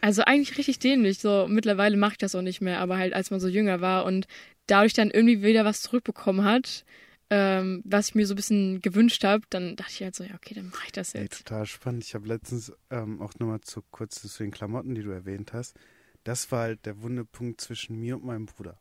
[0.00, 1.48] Also eigentlich richtig dämlich, so.
[1.48, 4.28] Mittlerweile mache ich das auch nicht mehr, aber halt als man so jünger war und
[4.68, 6.84] dadurch dann irgendwie wieder was zurückbekommen hat,
[7.30, 10.36] ähm, was ich mir so ein bisschen gewünscht habe, dann dachte ich halt so, ja,
[10.36, 11.46] okay, dann mache ich das Ey, jetzt.
[11.46, 12.04] total spannend.
[12.04, 15.74] Ich habe letztens ähm, auch nochmal zu kurz zu den Klamotten, die du erwähnt hast.
[16.22, 18.78] Das war halt der Wundepunkt zwischen mir und meinem Bruder.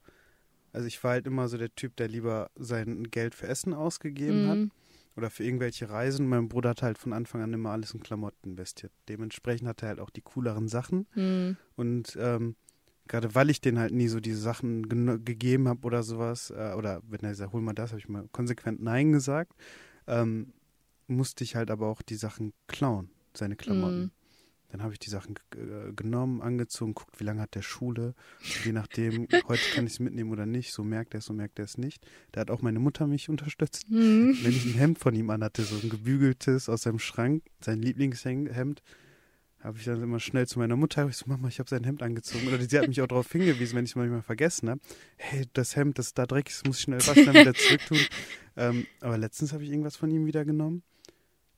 [0.78, 4.48] Also ich war halt immer so der Typ, der lieber sein Geld für Essen ausgegeben
[4.48, 4.72] hat Mhm.
[5.16, 6.28] oder für irgendwelche Reisen.
[6.30, 8.92] Mein Bruder hat halt von Anfang an immer alles in Klamotten investiert.
[9.10, 11.08] Dementsprechend hat er halt auch die cooleren Sachen.
[11.16, 11.58] Mhm.
[11.78, 12.56] Und ähm,
[13.08, 16.74] gerade weil ich den halt nie so diese Sachen geno- gegeben habe oder sowas, äh,
[16.78, 19.54] oder wenn er sagt, hol mal das, habe ich mal konsequent Nein gesagt,
[20.06, 20.54] ähm,
[21.08, 24.02] musste ich halt aber auch die Sachen klauen, seine Klamotten.
[24.04, 24.12] Mhm.
[24.69, 28.15] Dann habe ich die Sachen äh, genommen, angezogen, guckt, wie lange hat der Schule.
[28.39, 31.34] Und je nachdem, heute kann ich es mitnehmen oder nicht, so merkt er es, so
[31.34, 32.06] merkt er es nicht.
[32.34, 33.89] Da hat auch meine Mutter mich unterstützt.
[33.89, 34.38] Mhm.
[34.41, 38.82] Wenn ich ein Hemd von ihm anhatte, so ein gebügeltes aus seinem Schrank, sein Lieblingshemd,
[39.60, 42.03] habe ich dann immer schnell zu meiner Mutter, ich so, Mama, ich habe sein Hemd
[42.03, 42.47] angezogen.
[42.47, 44.82] Oder sie hat mich auch darauf hingewiesen, wenn ich es manchmal vergessen habe.
[45.15, 47.99] Hey, das Hemd, das ist da dreckig, das muss ich schnell waschen, dann wieder zurücktun.
[48.58, 50.84] ähm, aber letztens habe ich irgendwas von ihm wieder genommen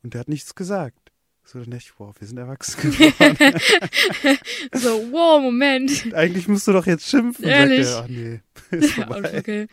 [0.04, 1.09] und der hat nichts gesagt.
[1.52, 3.60] So, dann dachte ich, wow, wir sind erwachsen geworden.
[4.72, 6.06] So, wow, Moment.
[6.14, 7.46] Eigentlich musst du doch jetzt schimpfen.
[7.46, 7.88] Ehrlich?
[7.88, 9.38] Sagt er, ach nee, ist vorbei.
[9.40, 9.68] okay.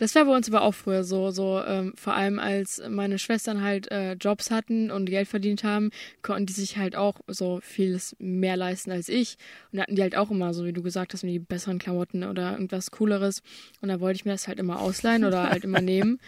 [0.00, 3.62] Das war bei uns aber auch früher so, so ähm, vor allem als meine Schwestern
[3.62, 5.90] halt äh, Jobs hatten und Geld verdient haben,
[6.22, 9.36] konnten die sich halt auch so vieles mehr leisten als ich
[9.70, 12.24] und da hatten die halt auch immer so, wie du gesagt hast, die besseren Klamotten
[12.24, 13.42] oder irgendwas Cooleres
[13.80, 16.18] und da wollte ich mir das halt immer ausleihen oder halt immer nehmen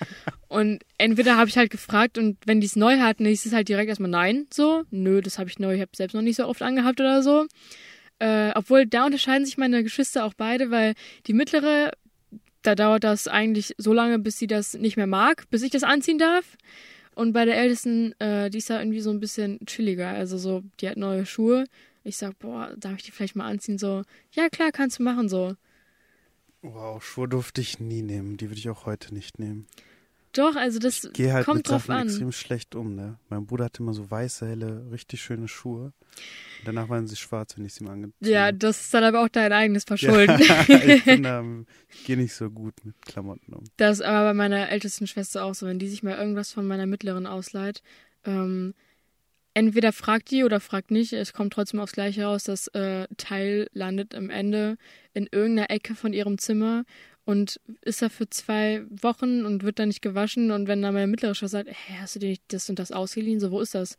[0.49, 3.69] und entweder habe ich halt gefragt und wenn die es neu hatten, hieß es halt
[3.69, 6.47] direkt erstmal nein, so, nö, das habe ich neu, ich habe selbst noch nicht so
[6.47, 7.47] oft angehabt oder so.
[8.19, 10.95] Äh, obwohl da unterscheiden sich meine Geschwister auch beide, weil
[11.27, 11.93] die mittlere,
[12.63, 15.83] da dauert das eigentlich so lange, bis sie das nicht mehr mag, bis ich das
[15.83, 16.57] anziehen darf.
[17.15, 20.09] Und bei der ältesten, äh, die ist da irgendwie so ein bisschen chilliger.
[20.09, 21.65] Also so, die hat neue Schuhe.
[22.05, 23.79] Ich sag, boah, darf ich die vielleicht mal anziehen?
[23.79, 24.03] So,
[24.33, 25.57] ja klar, kannst du machen so.
[26.63, 28.37] Wow, Schuhe durfte ich nie nehmen.
[28.37, 29.67] Die würde ich auch heute nicht nehmen.
[30.33, 32.07] Doch, also das Ich gehe halt kommt mit drauf Sachen an.
[32.09, 33.19] extrem schlecht um, ne?
[33.29, 35.93] Mein Bruder hatte immer so weiße, helle, richtig schöne Schuhe.
[36.59, 38.57] Und danach waren sie schwarz, wenn ich sie mal angezogen Ja, habe.
[38.59, 40.39] das ist dann aber auch dein eigenes Verschulden.
[40.41, 41.45] Ja, ich, bin da,
[42.07, 43.65] gehe nicht so gut mit Klamotten um.
[43.77, 46.67] Das ist aber bei meiner ältesten Schwester auch so, wenn die sich mal irgendwas von
[46.67, 47.83] meiner mittleren ausleiht,
[48.25, 48.75] ähm,
[49.55, 53.69] entweder fragt die oder fragt nicht, es kommt trotzdem aufs Gleiche raus, das äh, Teil
[53.75, 54.77] landet am Ende
[55.13, 56.85] in irgendeiner Ecke von ihrem Zimmer
[57.25, 61.07] und ist da für zwei Wochen und wird dann nicht gewaschen und wenn dann meine
[61.07, 63.75] mittlere Schwester sagt, hey, hast du dir nicht das und das ausgeliehen, so, wo ist
[63.75, 63.97] das?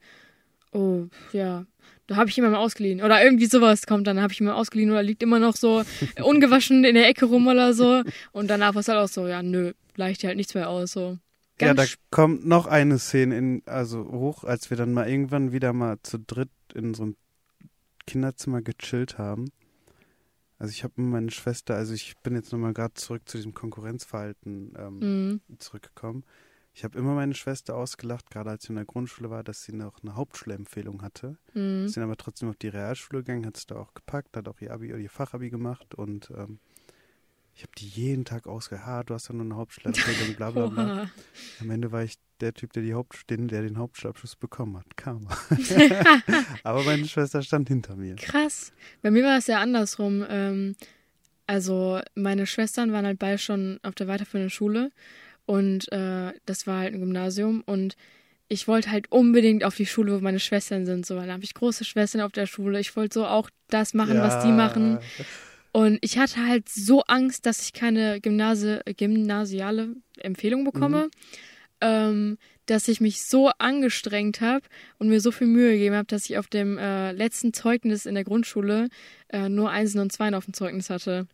[0.72, 1.66] Oh, ja,
[2.08, 3.02] da habe ich ihn mal ausgeliehen.
[3.02, 5.84] Oder irgendwie sowas kommt dann, habe ich ihn mal ausgeliehen oder liegt immer noch so
[6.24, 8.04] ungewaschen in der Ecke rum oder so.
[8.32, 11.18] Und danach war es halt auch so, ja, nö, leicht halt nichts mehr aus, so.
[11.60, 15.52] Ganz ja, da kommt noch eine Szene in, also hoch, als wir dann mal irgendwann
[15.52, 17.16] wieder mal zu dritt in so einem
[18.08, 19.52] Kinderzimmer gechillt haben.
[20.64, 24.74] Also ich habe meine Schwester, also ich bin jetzt nochmal gerade zurück zu diesem Konkurrenzverhalten
[24.78, 25.00] ähm,
[25.50, 25.60] mhm.
[25.60, 26.24] zurückgekommen.
[26.74, 29.74] Ich habe immer meine Schwester ausgelacht, gerade als sie in der Grundschule war, dass sie
[29.74, 31.38] noch eine Hauptschulempfehlung hatte.
[31.54, 31.84] Mhm.
[31.84, 34.62] Ist dann aber trotzdem auf die Realschule gegangen, hat es da auch gepackt, hat auch
[34.62, 36.60] ihr Abi oder ihr Fachabi gemacht und ähm,
[37.56, 38.86] ich habe die jeden Tag ausgelacht.
[38.86, 41.10] Ha, du hast ja nur eine Hauptschulempfehlung, bla bla bla.
[41.60, 44.98] Am Ende war ich der Typ, der, die Haupt, den, der den Hauptschulabschluss bekommen hat.
[44.98, 45.30] Karma.
[46.64, 48.16] aber meine Schwester stand hinter mir.
[48.16, 48.74] Krass.
[49.02, 50.26] Bei mir war es ja andersrum.
[50.28, 50.76] Ähm,
[51.46, 54.92] also meine Schwestern waren halt beide schon auf der weiterführenden Schule
[55.46, 57.96] und äh, das war halt ein Gymnasium und
[58.48, 61.06] ich wollte halt unbedingt auf die Schule, wo meine Schwestern sind.
[61.06, 62.80] So, da habe ich große Schwestern auf der Schule.
[62.80, 64.24] Ich wollte so auch das machen, ja.
[64.24, 65.00] was die machen.
[65.74, 71.10] Und ich hatte halt so Angst, dass ich keine Gymnasi gymnasiale Empfehlung bekomme, mhm.
[71.82, 74.64] ähm, dass ich mich so angestrengt habe
[75.00, 78.14] und mir so viel Mühe gegeben habe, dass ich auf dem äh, letzten Zeugnis in
[78.14, 78.88] der Grundschule
[79.30, 81.28] äh, nur Einsen und Zweien auf dem Zeugnis hatte.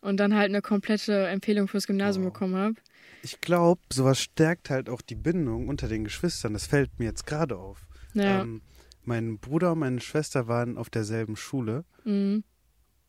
[0.00, 2.32] Und dann halt eine komplette Empfehlung fürs Gymnasium wow.
[2.32, 2.74] bekommen habe.
[3.22, 6.52] Ich glaube, sowas stärkt halt auch die Bindung unter den Geschwistern.
[6.52, 7.88] Das fällt mir jetzt gerade auf.
[8.14, 8.42] Ja.
[8.42, 8.62] Ähm,
[9.02, 11.84] mein Bruder und meine Schwester waren auf derselben Schule.
[12.04, 12.44] Mhm.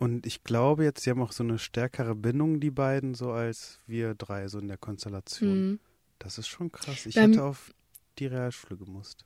[0.01, 3.79] Und ich glaube jetzt, sie haben auch so eine stärkere Bindung, die beiden, so als
[3.85, 5.69] wir drei, so in der Konstellation.
[5.69, 5.79] Mhm.
[6.17, 7.05] Das ist schon krass.
[7.05, 7.71] Ich Beim, hätte auf
[8.17, 9.25] die Realschule gemusst.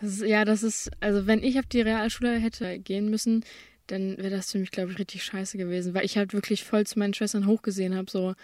[0.00, 3.44] Das ist, ja, das ist, also wenn ich auf die Realschule hätte gehen müssen,
[3.88, 6.86] dann wäre das für mich, glaube ich, richtig scheiße gewesen, weil ich halt wirklich voll
[6.86, 8.34] zu meinen Schwestern hochgesehen habe, so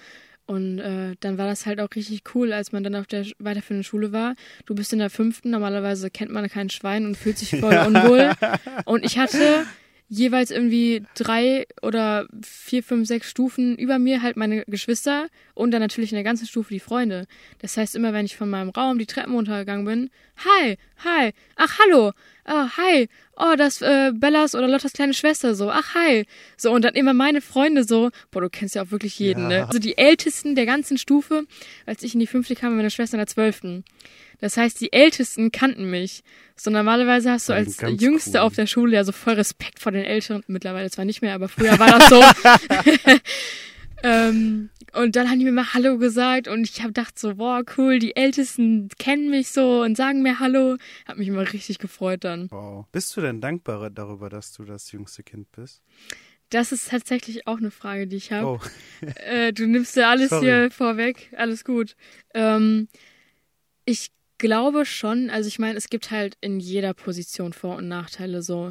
[0.44, 3.84] und äh, dann war das halt auch richtig cool, als man dann auf der weiterführenden
[3.84, 4.34] Schule war.
[4.66, 8.32] Du bist in der fünften, normalerweise kennt man kein Schwein und fühlt sich voll unwohl.
[8.84, 9.64] Und ich hatte
[10.10, 15.80] jeweils irgendwie drei oder vier, fünf, sechs Stufen über mir halt meine Geschwister und dann
[15.80, 17.26] natürlich in der ganzen Stufe die Freunde.
[17.60, 20.10] Das heißt, immer wenn ich von meinem Raum die Treppen runtergegangen bin,
[20.44, 22.12] hi, hi, ach hallo,
[22.44, 26.26] oh, hi, oh, das äh, Bellas oder Lottas kleine Schwester so, ach hi.
[26.56, 29.54] So, und dann immer meine Freunde so, boah, du kennst ja auch wirklich jeden, ne?
[29.54, 29.60] ja.
[29.60, 29.66] ne?
[29.68, 31.44] Also die ältesten der ganzen Stufe,
[31.86, 33.84] als ich in die fünfte kam, meine Schwester in der zwölften.
[34.40, 36.22] Das heißt, die Ältesten kannten mich.
[36.56, 38.38] So normalerweise hast du als Jüngste cool.
[38.38, 40.42] auf der Schule ja so voll Respekt vor den Älteren.
[40.46, 42.22] Mittlerweile zwar nicht mehr, aber früher war das so.
[44.02, 47.62] ähm, und dann haben die mir mal Hallo gesagt und ich habe gedacht so, boah,
[47.76, 50.76] cool, die Ältesten kennen mich so und sagen mir Hallo.
[51.06, 52.50] Hab mich immer richtig gefreut dann.
[52.50, 52.86] Wow.
[52.92, 55.82] Bist du denn dankbar darüber, dass du das jüngste Kind bist?
[56.50, 58.46] Das ist tatsächlich auch eine Frage, die ich habe.
[58.46, 58.60] Oh.
[59.24, 60.46] äh, du nimmst ja alles Sorry.
[60.46, 61.94] hier vorweg, alles gut.
[62.34, 62.88] Ähm,
[63.84, 68.42] ich glaube schon, also ich meine, es gibt halt in jeder Position Vor- und Nachteile
[68.42, 68.70] so.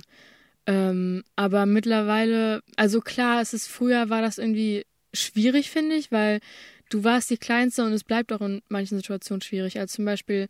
[0.65, 6.41] Ähm, aber mittlerweile, also klar, es ist früher war das irgendwie schwierig, finde ich, weil
[6.89, 9.79] du warst die Kleinste und es bleibt auch in manchen Situationen schwierig.
[9.79, 10.47] Also zum Beispiel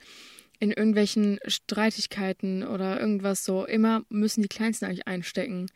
[0.59, 3.65] in irgendwelchen Streitigkeiten oder irgendwas so.
[3.65, 5.67] Immer müssen die Kleinsten eigentlich einstecken.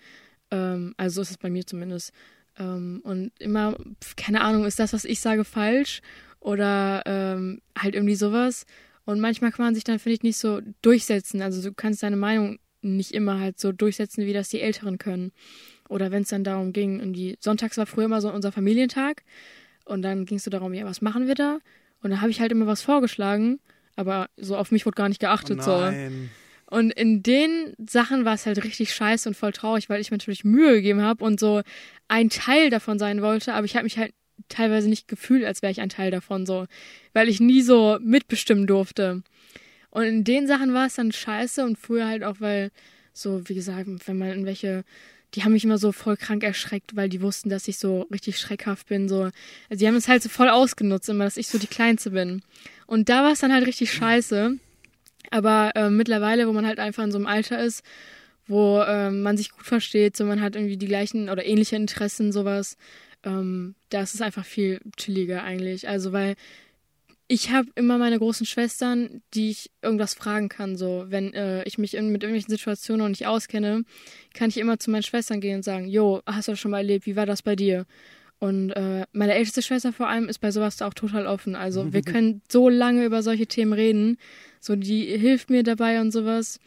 [0.52, 2.12] Ähm, also so ist es bei mir zumindest.
[2.58, 3.78] Ähm, und immer,
[4.16, 6.02] keine Ahnung, ist das, was ich sage, falsch?
[6.40, 8.66] Oder ähm, halt irgendwie sowas.
[9.06, 11.42] Und manchmal kann man sich dann, finde ich, nicht so durchsetzen.
[11.42, 15.32] Also du kannst deine Meinung nicht immer halt so durchsetzen, wie das die Älteren können.
[15.90, 19.24] Oder wenn es dann darum ging, irgendwie, sonntags war früher immer so unser Familientag.
[19.86, 21.60] Und dann ging es so darum, ja, was machen wir da?
[22.02, 23.60] Und da habe ich halt immer was vorgeschlagen,
[23.96, 25.60] aber so auf mich wurde gar nicht geachtet.
[25.62, 25.92] Oh so.
[26.70, 30.18] Und in den Sachen war es halt richtig scheiße und voll traurig, weil ich mir
[30.18, 31.62] natürlich Mühe gegeben habe und so
[32.08, 34.14] ein Teil davon sein wollte, aber ich habe mich halt
[34.50, 36.66] teilweise nicht gefühlt, als wäre ich ein Teil davon, so,
[37.14, 39.24] weil ich nie so mitbestimmen durfte.
[39.90, 42.72] Und in den Sachen war es dann scheiße und früher halt auch, weil
[43.14, 44.84] so, wie gesagt, wenn man in welche,
[45.36, 48.40] die haben mich immer so voll krank erschreckt, weil die wussten, dass ich so richtig
[48.40, 49.30] schreckhaft bin, so.
[49.70, 52.42] Also die haben es halt so voll ausgenutzt, immer, dass ich so die Kleinste bin.
[52.88, 54.58] Und da war es dann halt richtig scheiße.
[55.30, 57.84] Aber äh, mittlerweile, wo man halt einfach in so einem Alter ist,
[58.48, 62.32] wo äh, man sich gut versteht, so man hat irgendwie die gleichen oder ähnliche Interessen,
[62.32, 62.78] sowas,
[63.24, 65.88] ähm, da ist es einfach viel chilliger eigentlich.
[65.88, 66.36] Also, weil
[67.28, 70.76] ich habe immer meine großen Schwestern, die ich irgendwas fragen kann.
[70.76, 73.86] So, wenn äh, ich mich in, mit irgendwelchen Situationen noch nicht auskenne,
[74.34, 76.80] kann ich immer zu meinen Schwestern gehen und sagen: Jo, hast du das schon mal
[76.80, 77.06] erlebt?
[77.06, 77.86] Wie war das bei dir?
[78.40, 81.56] Und äh, meine älteste Schwester vor allem ist bei sowas auch total offen.
[81.56, 84.18] Also wir können so lange über solche Themen reden.
[84.60, 86.60] So, die hilft mir dabei und sowas.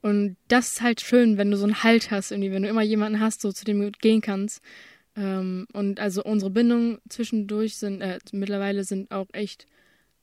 [0.00, 2.82] Und das ist halt schön, wenn du so einen Halt hast, irgendwie, wenn du immer
[2.82, 4.60] jemanden hast, so zu dem du gehen kannst.
[5.16, 9.66] Ähm, und also unsere Bindungen zwischendurch sind, äh, mittlerweile sind auch echt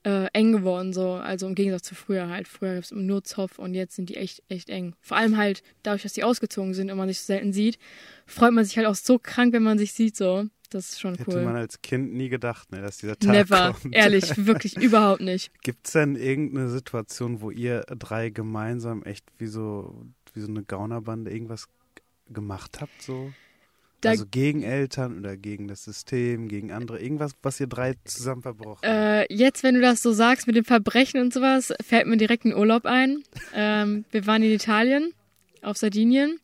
[0.04, 1.13] äh, eng geworden, so.
[1.13, 2.47] Also im Gegensatz zu früher halt.
[2.47, 4.95] Früher gab es nur Zoff und jetzt sind die echt, echt eng.
[4.99, 7.77] Vor allem halt dadurch, dass die ausgezogen sind und man sich so selten sieht,
[8.25, 10.45] freut man sich halt auch so krank, wenn man sich sieht, so.
[10.71, 11.43] Das ist schon Hätte cool.
[11.43, 13.73] man als Kind nie gedacht, ne, dass dieser Tag Never.
[13.73, 13.93] kommt.
[13.93, 15.51] Ehrlich, wirklich überhaupt nicht.
[15.63, 20.63] Gibt es denn irgendeine Situation, wo ihr drei gemeinsam echt wie so, wie so eine
[20.63, 21.67] Gaunerbande irgendwas
[22.30, 23.34] gemacht habt, so?
[24.10, 28.80] Also gegen Eltern oder gegen das System, gegen andere, irgendwas, was ihr drei zusammen verbrochen
[28.84, 29.30] habt?
[29.30, 32.46] Äh, jetzt, wenn du das so sagst mit dem Verbrechen und sowas, fällt mir direkt
[32.46, 33.24] ein Urlaub ein.
[33.54, 35.14] Ähm, wir waren in Italien,
[35.62, 36.40] auf Sardinien.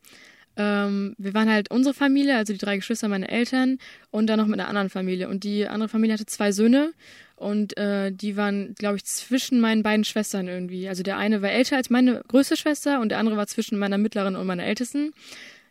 [0.55, 3.77] Ähm, wir waren halt unsere Familie, also die drei Geschwister, meine Eltern
[4.09, 5.29] und dann noch mit einer anderen Familie.
[5.29, 6.93] Und die andere Familie hatte zwei Söhne
[7.35, 10.89] und äh, die waren, glaube ich, zwischen meinen beiden Schwestern irgendwie.
[10.89, 13.99] Also der eine war älter als meine größte Schwester und der andere war zwischen meiner
[13.99, 15.13] mittleren und meiner ältesten.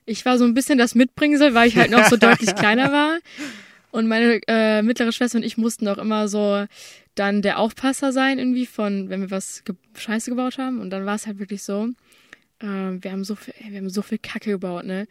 [0.06, 3.18] Ich war so ein bisschen das Mitbringsel, weil ich halt noch so deutlich kleiner war.
[3.90, 6.66] Und meine äh, mittlere Schwester und ich mussten auch immer so
[7.14, 10.80] dann der Aufpasser sein, irgendwie von, wenn wir was ge Scheiße gebaut haben.
[10.80, 11.88] Und dann war es halt wirklich so,
[12.60, 15.06] äh, wir haben so viel, wir haben so viel Kacke gebaut, ne?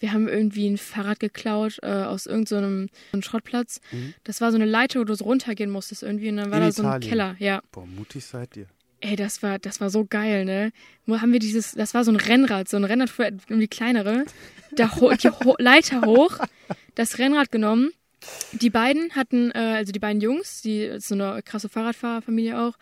[0.00, 3.80] Wir haben irgendwie ein Fahrrad geklaut äh, aus irgendeinem so Schrottplatz.
[3.90, 4.14] Mhm.
[4.22, 6.28] Das war so eine Leiter, wo du so runtergehen musstest irgendwie.
[6.28, 7.08] Und dann war In da so ein Italien?
[7.10, 7.62] Keller, ja.
[7.72, 8.66] Boah, mutig seid ihr.
[9.00, 10.72] Ey, das war, das war so geil, ne?
[11.06, 14.24] Wo haben wir dieses, das war so ein Rennrad, so ein Rennrad für irgendwie kleinere.
[14.72, 16.38] Da ho die ho Leiter hoch,
[16.94, 17.90] das Rennrad genommen.
[18.52, 22.76] Die beiden hatten, äh, also die beiden Jungs, die so eine krasse Fahrradfahrerfamilie auch,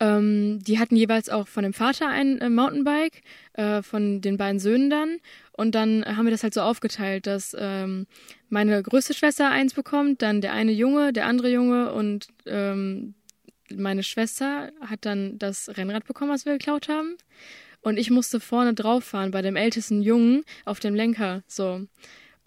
[0.00, 3.22] ähm, die hatten jeweils auch von dem Vater ein äh, Mountainbike,
[3.54, 5.18] äh, von den beiden Söhnen dann.
[5.52, 8.06] Und dann haben wir das halt so aufgeteilt, dass ähm,
[8.48, 13.14] meine größte Schwester eins bekommt, dann der eine Junge, der andere Junge und ähm,
[13.74, 17.16] meine Schwester hat dann das Rennrad bekommen, was wir geklaut haben.
[17.80, 21.42] Und ich musste vorne drauf fahren bei dem ältesten Jungen auf dem Lenker.
[21.46, 21.86] So.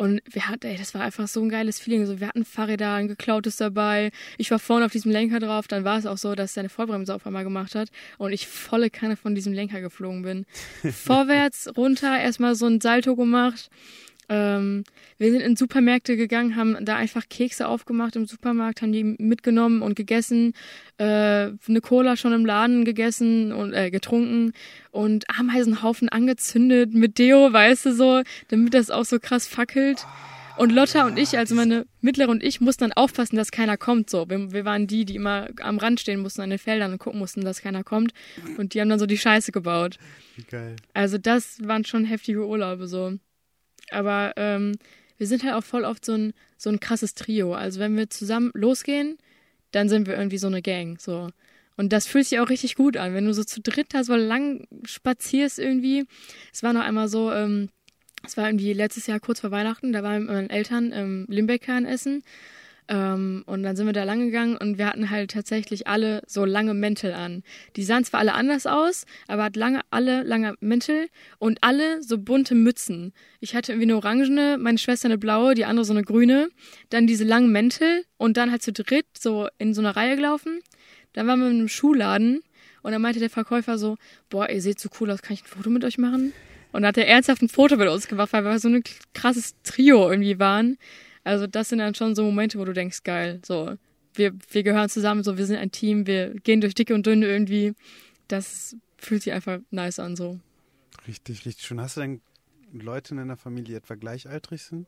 [0.02, 2.08] Und wir hatten, ey, das war einfach so ein geiles Feeling.
[2.08, 4.12] So, wir hatten Fahrräder, ein geklautes dabei.
[4.40, 5.68] Ich war vorne auf diesem Lenker drauf.
[5.68, 8.90] Dann war es auch so, dass seine Vollbremse auf einmal gemacht hat und ich volle
[8.90, 10.46] Kanne von diesem Lenker geflogen bin.
[10.92, 13.70] Vorwärts, runter, erstmal so ein Salto gemacht.
[14.32, 14.86] Ähm,
[15.18, 19.82] wir sind in Supermärkte gegangen, haben da einfach Kekse aufgemacht im Supermarkt, haben die mitgenommen
[19.82, 20.54] und gegessen,
[20.98, 21.04] äh,
[21.68, 24.54] eine Cola schon im Laden gegessen und äh, getrunken
[24.92, 30.06] und Ameisenhaufen angezündet mit Deo, weißt du so, damit das auch so krass fackelt.
[30.56, 34.10] Und Lotta und ich, also meine mittlere und ich, mussten dann aufpassen, dass keiner kommt.
[34.10, 37.00] So, wir, wir waren die, die immer am Rand stehen mussten an den Feldern und
[37.00, 38.14] gucken mussten, dass keiner kommt.
[38.58, 39.98] Und die haben dann so die Scheiße gebaut.
[40.36, 40.76] Wie geil.
[40.94, 43.18] Also das waren schon heftige Urlaube so.
[43.92, 44.74] Aber ähm,
[45.18, 47.54] wir sind halt auch voll oft so ein, so ein krasses Trio.
[47.54, 49.18] Also wenn wir zusammen losgehen,
[49.72, 51.00] dann sind wir irgendwie so eine Gang.
[51.00, 51.30] So.
[51.78, 54.16] Und das fühlt sich auch richtig gut an, wenn du so zu dritt da so
[54.16, 56.06] lang spazierst irgendwie.
[56.54, 57.70] Es war noch einmal so, ähm,
[58.26, 62.24] es war irgendwie letztes Jahr kurz vor Weihnachten, da waren meinen Eltern im Limbecker essen.
[62.88, 66.46] Ähm, und dann sind wir da lang gegangen und wir hatten halt tatsächlich alle so
[66.46, 67.44] lange Mäntel an.
[67.76, 71.08] Die sahen zwar alle anders aus, aber hat lange, alle lange Mäntel
[71.40, 73.14] und alle so bunte Mützen.
[73.40, 76.50] Ich hatte irgendwie eine orangene, meine Schwester eine blaue, die andere so eine grüne.
[76.90, 80.60] Dann diese langen Mäntel und dann halt zu dritt so in so einer Reihe gelaufen.
[81.14, 82.42] Dann waren wir in einem Schuhladen
[82.82, 83.98] und dann meinte der Verkäufer so,
[84.30, 86.34] boah, ihr seht so cool aus, kann ich ein Foto mit euch machen?
[86.72, 89.56] Und dann hat er ernsthaft ein Foto mit uns gemacht, weil wir so ein krasses
[89.64, 90.78] Trio irgendwie waren.
[91.24, 93.76] Also das sind dann schon so Momente, wo du denkst, geil, so,
[94.14, 97.28] wir, wir gehören zusammen, so, wir sind ein Team, wir gehen durch dicke und dünne
[97.28, 97.74] irgendwie.
[98.28, 100.40] Das fühlt sich einfach nice an, so.
[101.08, 101.80] Richtig, richtig schön.
[101.80, 102.22] Hast du denn
[102.74, 104.88] Leute in deiner Familie, die etwa gleichaltrig sind?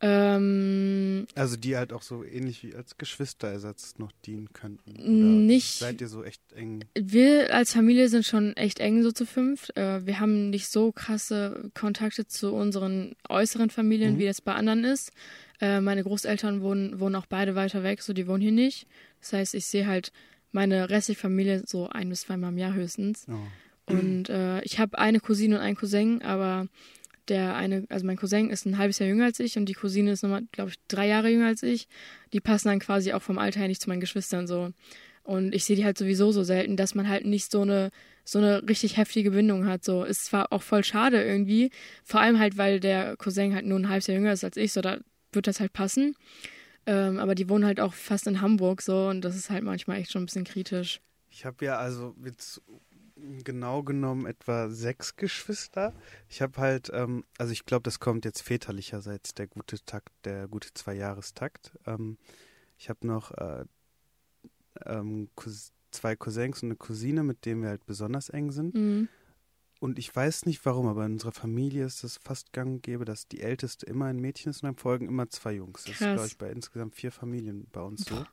[0.00, 4.92] Ähm, Also die halt auch so ähnlich wie als Geschwisterersatz noch dienen könnten?
[4.92, 6.84] Oder Nicht- Seid ihr so echt eng?
[6.98, 9.76] wir als Familie sind schon echt eng so zu fünft.
[9.76, 14.18] Äh, wir haben nicht so krasse Kontakte zu unseren äußeren Familien, Mhm.
[14.18, 15.10] wie das bei anderen ist.
[15.60, 18.86] Äh, meine Großeltern wohnen, wohnen auch beide weiter weg, so die wohnen hier nicht.
[19.20, 20.12] Das heißt, ich sehe halt
[20.52, 23.26] meine restliche Familie so ein bis zweimal im Jahr höchstens.
[23.28, 23.92] Oh.
[23.92, 26.68] Und äh, ich habe eine Cousine und einen Cousin, aber
[27.28, 30.12] der eine, also mein Cousin ist ein halbes Jahr jünger als ich und die Cousine
[30.12, 31.88] ist nochmal, glaube ich, drei Jahre jünger als ich.
[32.32, 34.70] Die passen dann quasi auch vom Alter her nicht zu meinen Geschwistern so.
[35.22, 37.90] Und ich sehe die halt sowieso so selten, dass man halt nicht so eine
[38.24, 39.84] so eine richtig heftige Bindung hat.
[39.84, 41.70] So ist zwar auch voll schade irgendwie,
[42.04, 44.72] vor allem halt, weil der Cousin halt nur ein halbes Jahr jünger ist als ich,
[44.72, 44.98] so da
[45.32, 46.16] wird das halt passen.
[46.86, 49.98] Ähm, aber die wohnen halt auch fast in Hamburg so und das ist halt manchmal
[49.98, 51.00] echt schon ein bisschen kritisch.
[51.30, 52.62] Ich habe ja also jetzt
[53.44, 55.94] genau genommen etwa sechs Geschwister.
[56.28, 60.48] Ich habe halt, ähm, also ich glaube, das kommt jetzt väterlicherseits der gute Takt, der
[60.48, 61.72] gute Zwei-Jahrestakt.
[61.86, 62.18] Ähm,
[62.78, 63.64] ich habe noch äh,
[64.84, 65.28] ähm,
[65.90, 68.74] zwei Cousins und eine Cousine, mit denen wir halt besonders eng sind.
[68.74, 69.08] Mhm.
[69.80, 73.04] Und ich weiß nicht warum, aber in unserer Familie ist es fast gang und gäbe,
[73.04, 75.84] dass die Älteste immer ein Mädchen ist und dann folgen immer zwei Jungs.
[75.84, 78.24] Das ist, glaube ich, bei insgesamt vier Familien bei uns so.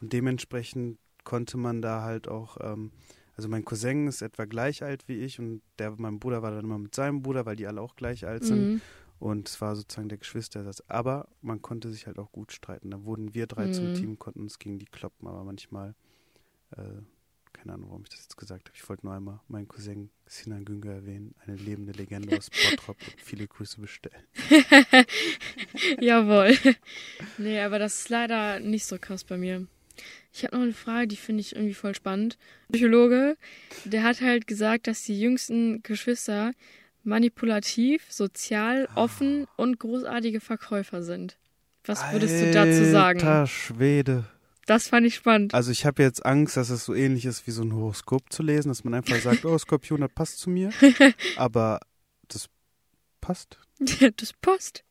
[0.00, 2.92] Und dementsprechend konnte man da halt auch, ähm,
[3.38, 6.64] also mein Cousin ist etwa gleich alt wie ich und der, mein Bruder war dann
[6.64, 8.68] immer mit seinem Bruder, weil die alle auch gleich alt sind.
[8.72, 8.80] Mhm.
[9.20, 10.82] Und es war sozusagen der Geschwisterersatz.
[10.88, 12.90] Aber man konnte sich halt auch gut streiten.
[12.90, 13.72] Da wurden wir drei Mhm.
[13.72, 15.94] zum Team, konnten uns gegen die kloppen, aber manchmal,
[16.76, 16.82] äh,
[17.52, 18.76] keine Ahnung, warum ich das jetzt gesagt habe.
[18.76, 23.20] Ich wollte nur einmal meinen Cousin Sinan Günger erwähnen, eine lebende Legende aus Bottrop und
[23.20, 24.22] viele Grüße bestellen.
[26.00, 26.56] Jawohl.
[27.38, 29.66] nee, aber das ist leider nicht so krass bei mir.
[30.38, 32.38] Ich habe noch eine Frage, die finde ich irgendwie voll spannend.
[32.68, 33.36] Ein Psychologe,
[33.84, 36.52] der hat halt gesagt, dass die jüngsten Geschwister
[37.02, 41.38] manipulativ, sozial, offen und großartige Verkäufer sind.
[41.84, 43.18] Was würdest du dazu sagen?
[43.18, 44.26] Alter Schwede.
[44.66, 45.54] Das fand ich spannend.
[45.54, 48.44] Also ich habe jetzt Angst, dass es so ähnlich ist wie so ein Horoskop zu
[48.44, 50.70] lesen, dass man einfach sagt, oh Skorpion, das passt zu mir.
[51.36, 51.80] Aber
[52.28, 52.48] das
[53.20, 53.58] passt.
[53.80, 54.84] das passt.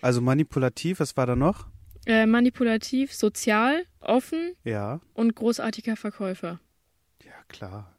[0.00, 1.66] Also manipulativ, was war da noch?
[2.06, 6.60] Äh, manipulativ, sozial, offen Ja, und großartiger Verkäufer.
[7.24, 7.92] ja klar.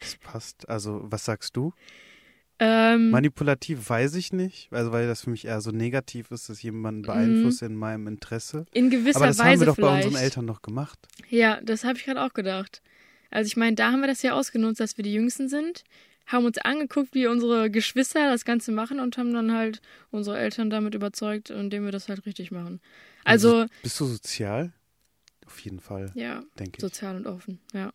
[0.00, 0.68] das passt.
[0.68, 1.72] Also was sagst du?
[2.60, 6.62] Ähm, Manipulativ weiß ich nicht, also weil das für mich eher so negativ ist, dass
[6.62, 8.64] jemanden beeinflusse in meinem Interesse.
[8.72, 10.06] in gewisser Aber das Weise haben wir doch bei vielleicht.
[10.06, 10.98] unseren Eltern noch gemacht.
[11.28, 12.80] Ja, das habe ich gerade auch gedacht.
[13.30, 15.82] Also ich meine, da haben wir das ja ausgenutzt, dass wir die Jüngsten sind,
[16.26, 20.70] haben uns angeguckt, wie unsere Geschwister das Ganze machen und haben dann halt unsere Eltern
[20.70, 22.80] damit überzeugt, indem wir das halt richtig machen.
[23.24, 24.72] Also, Bist du sozial?
[25.46, 26.80] Auf jeden Fall, ja, denke ich.
[26.80, 27.92] sozial und offen, ja.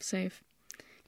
[0.00, 0.32] Safe.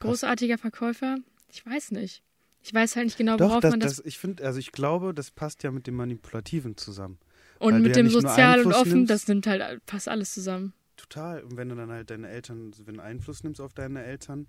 [0.00, 1.18] Großartiger Verkäufer?
[1.52, 2.22] Ich weiß nicht.
[2.62, 3.96] Ich weiß halt nicht genau, Doch, worauf das, man das.
[3.96, 7.18] das, ich finde, also ich glaube, das passt ja mit dem Manipulativen zusammen.
[7.59, 9.11] und mit ja dem sozial und offen, nimmst.
[9.11, 10.72] das nimmt halt fast alles zusammen.
[10.96, 11.42] Total.
[11.44, 14.46] Und wenn du dann halt deine Eltern, wenn du Einfluss nimmst auf deine Eltern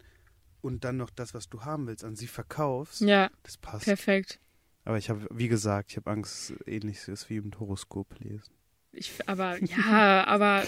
[0.61, 3.85] und dann noch das, was du haben willst, an sie verkaufst, Ja, das passt.
[3.85, 4.39] perfekt.
[4.85, 8.19] Aber ich habe, wie gesagt, ich habe Angst, dass es ähnlich ist wie im Horoskop
[8.19, 8.53] lesen.
[8.93, 10.65] Ich, aber ja, aber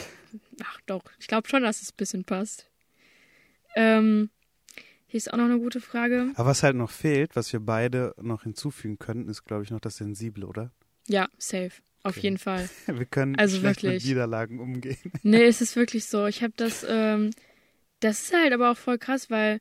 [0.64, 2.70] ach doch, ich glaube schon, dass es ein bisschen passt.
[3.76, 4.30] Ähm,
[5.08, 6.32] hier ist auch noch eine gute Frage.
[6.36, 9.80] Aber was halt noch fehlt, was wir beide noch hinzufügen könnten, ist, glaube ich, noch
[9.80, 10.72] das Sensible, oder?
[11.08, 11.72] Ja, safe.
[12.04, 12.28] Auf Okay.
[12.28, 12.70] jeden Fall.
[12.88, 14.04] Wir können Also wirklich.
[14.04, 14.98] mit Niederlagen umgehen.
[15.22, 16.28] Nee, es ist wirklich so.
[16.28, 17.32] Ich habe das, ähm,
[18.00, 19.60] das ist halt aber auch voll krass, weil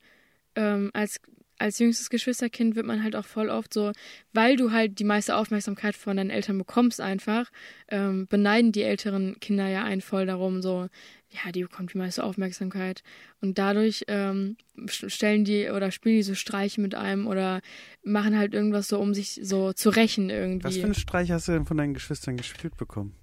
[0.59, 1.21] ähm, als,
[1.59, 3.93] als jüngstes Geschwisterkind wird man halt auch voll oft so,
[4.33, 7.51] weil du halt die meiste Aufmerksamkeit von deinen Eltern bekommst einfach,
[7.89, 10.89] ähm, beneiden die älteren Kinder ja einen voll darum, so,
[11.31, 13.03] ja, die bekommt die meiste Aufmerksamkeit.
[13.41, 17.61] Und dadurch ähm, st- stellen die oder spielen die so Streiche mit einem oder
[18.03, 20.65] machen halt irgendwas so, um sich so zu rächen irgendwie.
[20.65, 23.15] Was für einen Streich hast du denn von deinen Geschwistern gespielt bekommen?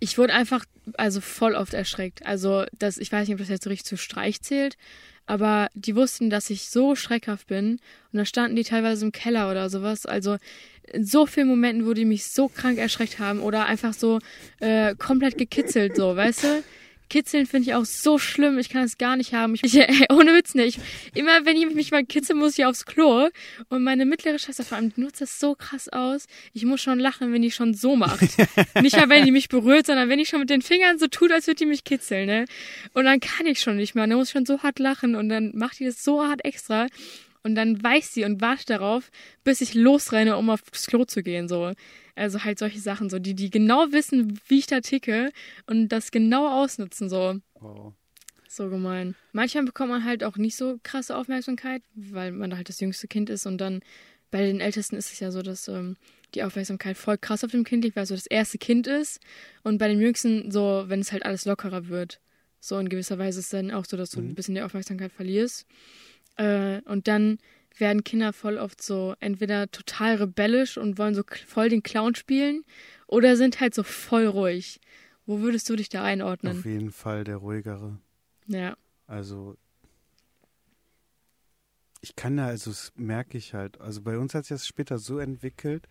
[0.00, 2.26] Ich wurde einfach, also voll oft erschreckt.
[2.26, 4.76] Also, das, ich weiß nicht, ob das jetzt richtig zu Streich zählt,
[5.26, 7.80] aber die wussten, dass ich so schreckhaft bin.
[8.12, 10.06] Und da standen die teilweise im Keller oder sowas.
[10.06, 10.36] Also,
[10.92, 14.18] in so vielen Momenten, wo die mich so krank erschreckt haben oder einfach so
[14.60, 16.62] äh, komplett gekitzelt, so, weißt du?
[17.08, 18.58] Kitzeln finde ich auch so schlimm.
[18.58, 19.54] Ich kann es gar nicht haben.
[19.54, 20.80] Ich, ey, ohne Witz nicht.
[21.14, 23.28] Immer wenn ich mich mal kitzeln muss, ich aufs Klo.
[23.68, 26.26] Und meine mittlere Schwester vor allem, nutzt das so krass aus.
[26.52, 28.20] Ich muss schon lachen, wenn die schon so macht.
[28.82, 31.32] nicht mal, wenn die mich berührt, sondern wenn die schon mit den Fingern so tut,
[31.32, 32.44] als würde die mich kitzeln, ne?
[32.94, 34.04] Und dann kann ich schon nicht mehr.
[34.04, 35.14] Und dann muss ich schon so hart lachen.
[35.14, 36.86] Und dann macht die das so hart extra.
[37.42, 39.10] Und dann weiß sie und wartet darauf,
[39.44, 41.72] bis ich losrenne, um aufs Klo zu gehen, so.
[42.14, 45.32] Also halt solche Sachen, so, die, die genau wissen, wie ich da ticke
[45.66, 47.40] und das genau ausnutzen, so.
[47.54, 47.94] Wow.
[48.48, 49.14] So gemein.
[49.32, 53.30] Manchmal bekommt man halt auch nicht so krasse Aufmerksamkeit, weil man halt das jüngste Kind
[53.30, 53.80] ist und dann
[54.30, 55.96] bei den Ältesten ist es ja so, dass ähm,
[56.34, 59.20] die Aufmerksamkeit voll krass auf dem Kind liegt, weil es so das erste Kind ist.
[59.62, 62.20] Und bei den Jüngsten so, wenn es halt alles lockerer wird.
[62.60, 64.28] So in gewisser Weise ist es dann auch so, dass du Mhm.
[64.30, 65.66] ein bisschen die Aufmerksamkeit verlierst.
[66.36, 67.38] Äh, und dann
[67.78, 72.64] werden Kinder voll oft so entweder total rebellisch und wollen so voll den Clown spielen
[73.06, 74.80] oder sind halt so voll ruhig.
[75.26, 76.58] Wo würdest du dich da einordnen?
[76.58, 77.98] Auf jeden Fall der ruhigere.
[78.46, 78.76] Ja.
[79.06, 79.56] Also
[82.00, 83.80] ich kann da, also das merke ich halt.
[83.80, 85.86] Also bei uns hat sich das später so entwickelt.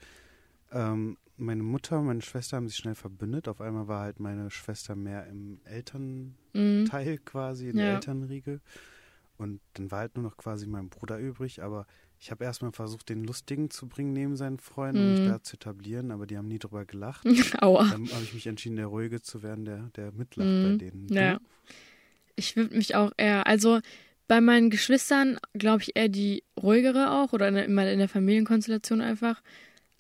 [0.72, 3.48] Ähm, meine Mutter und meine Schwester haben sich schnell verbündet.
[3.48, 7.26] Auf einmal war halt meine Schwester mehr im Elternteil Mhm.
[7.26, 7.94] quasi, in der Ja.
[7.96, 8.60] Elternriege.
[9.42, 11.62] Und dann war halt nur noch quasi mein Bruder übrig.
[11.64, 11.88] Aber
[12.20, 15.26] ich habe erstmal versucht, den Lustigen zu bringen neben seinen Freunden, um mich Mhm.
[15.26, 16.12] da zu etablieren.
[16.12, 17.26] Aber die haben nie drüber gelacht.
[17.62, 17.86] Aua.
[17.90, 20.64] Dann habe ich mich entschieden, der Ruhige zu werden, der, der mitlacht Mhm.
[20.64, 21.08] bei denen.
[21.08, 21.16] Du?
[21.16, 21.40] Ja.
[22.36, 23.80] Ich würde mich auch eher, also
[24.28, 29.02] bei meinen Geschwistern glaube ich eher die ruhigere auch oder in der, in der Familienkonstellation
[29.02, 29.42] einfach.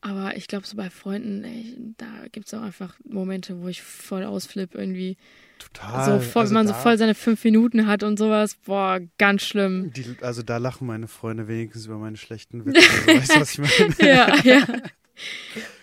[0.01, 3.81] Aber ich glaube, so bei Freunden, ey, da gibt es auch einfach Momente, wo ich
[3.83, 5.15] voll ausflippe irgendwie.
[5.59, 6.05] Total.
[6.05, 8.55] So voll, also wenn man so da- voll seine fünf Minuten hat und sowas.
[8.65, 9.93] Boah, ganz schlimm.
[9.93, 12.79] Die, also da lachen meine Freunde wenigstens über meine schlechten Witze.
[12.79, 13.95] Also, weißt du, was ich meine?
[14.11, 14.67] ja, ja.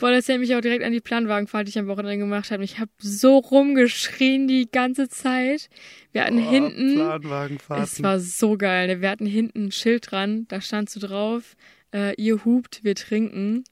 [0.01, 2.64] Boah, das erinnert mich auch direkt an die Planwagenfahrt, die ich am Wochenende gemacht habe.
[2.64, 5.69] Ich habe so rumgeschrien die ganze Zeit.
[6.11, 7.85] Wir hatten Boah, hinten, Planwagenfahrten.
[7.85, 8.89] es war so geil.
[8.89, 9.01] ne?
[9.01, 11.55] Wir hatten hinten ein Schild dran, da stand so drauf,
[11.95, 13.62] äh, ihr hupt, wir trinken.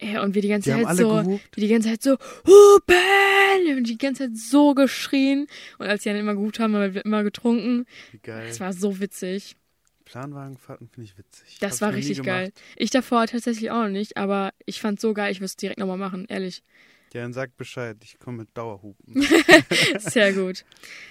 [0.00, 1.56] Ja, und wir die ganze die Zeit so, gehupt.
[1.56, 2.16] wir die ganze Zeit so,
[2.46, 3.78] hupen!
[3.78, 5.46] Und die ganze Zeit so geschrien.
[5.78, 7.86] Und als sie dann immer gehupt haben, haben wir immer getrunken.
[8.12, 8.46] Wie geil.
[8.48, 9.56] Das war so witzig.
[10.04, 11.58] Planwagenfahrten finde ich witzig.
[11.60, 12.52] Das Hab war richtig geil.
[12.76, 15.80] Ich davor tatsächlich auch noch nicht, aber ich fand's so geil, ich würde es direkt
[15.80, 16.62] nochmal machen, ehrlich.
[17.12, 17.96] Ja, dann sag Bescheid.
[18.02, 19.22] Ich komme mit Dauerhupen.
[19.98, 20.64] Sehr gut.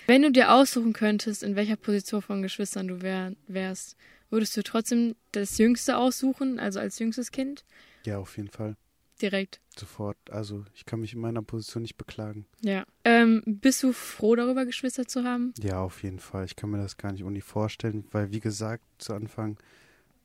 [0.07, 3.97] Wenn du dir aussuchen könntest, in welcher Position von Geschwistern du wär, wärst,
[4.29, 7.65] würdest du trotzdem das Jüngste aussuchen, also als jüngstes Kind?
[8.05, 8.75] Ja, auf jeden Fall.
[9.21, 9.61] Direkt.
[9.77, 10.17] Sofort.
[10.29, 12.45] Also ich kann mich in meiner Position nicht beklagen.
[12.61, 12.85] Ja.
[13.05, 15.53] Ähm, bist du froh darüber, Geschwister zu haben?
[15.61, 16.45] Ja, auf jeden Fall.
[16.45, 19.57] Ich kann mir das gar nicht ohne vorstellen, weil wie gesagt, zu Anfang,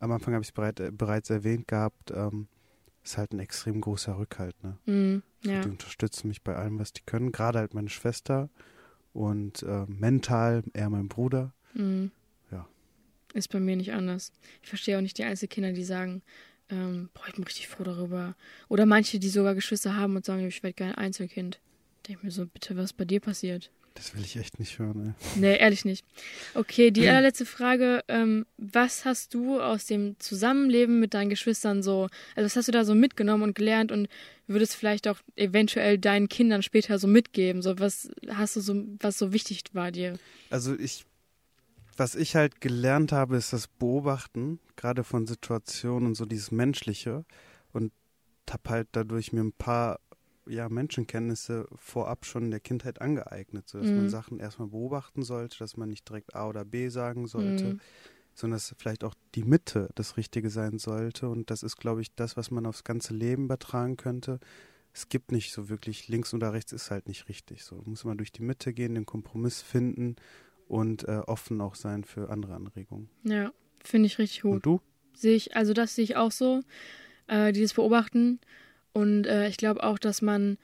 [0.01, 2.49] am Anfang habe ich es bereit, äh, bereits erwähnt gehabt, ähm,
[3.05, 4.57] ist halt ein extrem großer Rückhalt.
[4.63, 4.77] Ne?
[4.87, 5.23] Mhm.
[5.45, 5.61] Ja.
[5.61, 7.33] Die unterstützen mich bei allem, was die können.
[7.33, 8.51] Gerade halt meine Schwester
[9.13, 11.55] und äh, mental eher mein Bruder.
[11.75, 12.11] Mhm.
[12.51, 12.67] Ja.
[13.35, 14.33] Ist bei mir nicht anders.
[14.63, 16.23] Ich verstehe auch nicht die Einzelkinder, die sagen,
[16.71, 18.35] ähm, boah, ich bin richtig froh darüber.
[18.69, 21.59] Oder manche, die sogar Geschwister haben und sagen, ich werde gerne Einzelkind.
[22.09, 23.71] Denke mir so, bitte, was bei dir passiert?
[23.95, 25.15] Das will ich echt nicht hören.
[25.35, 25.41] Ey.
[25.41, 26.05] Nee, ehrlich nicht.
[26.55, 28.03] Okay, die allerletzte Frage.
[28.09, 32.73] Ähm, was hast du aus dem Zusammenleben mit deinen Geschwistern so, also was hast du
[32.73, 34.09] da so mitgenommen und gelernt und
[34.47, 37.63] würdest vielleicht auch eventuell deinen Kindern später so mitgeben?
[37.63, 40.19] So, was hast du so, was so wichtig war dir?
[40.51, 41.05] Also ich,
[42.01, 47.27] was ich halt gelernt habe, ist das Beobachten, gerade von Situationen und so dieses Menschliche.
[47.73, 47.93] Und
[48.51, 50.01] habe halt dadurch mir ein paar
[50.47, 53.97] ja, Menschenkenntnisse vorab schon in der Kindheit angeeignet, so dass Mhm.
[53.97, 57.81] man Sachen erstmal beobachten sollte, dass man nicht direkt A oder B sagen sollte, Mhm.
[58.35, 61.29] sondern dass vielleicht auch die Mitte das Richtige sein sollte.
[61.29, 64.41] Und das ist, glaube ich, das, was man aufs ganze Leben übertragen könnte.
[64.95, 67.63] Es gibt nicht so wirklich links oder rechts ist halt nicht richtig.
[67.63, 70.17] So muss man durch die Mitte gehen, den Kompromiss finden
[70.71, 73.11] und äh, offen auch sein für andere Anregungen.
[73.25, 73.51] Ja,
[73.83, 74.53] finde ich richtig gut.
[74.53, 74.81] Und du?
[75.15, 76.61] Sehe ich, also das sehe ich auch so,
[77.27, 78.39] äh, dieses Beobachten.
[78.93, 80.59] Und äh, ich glaube auch, dass man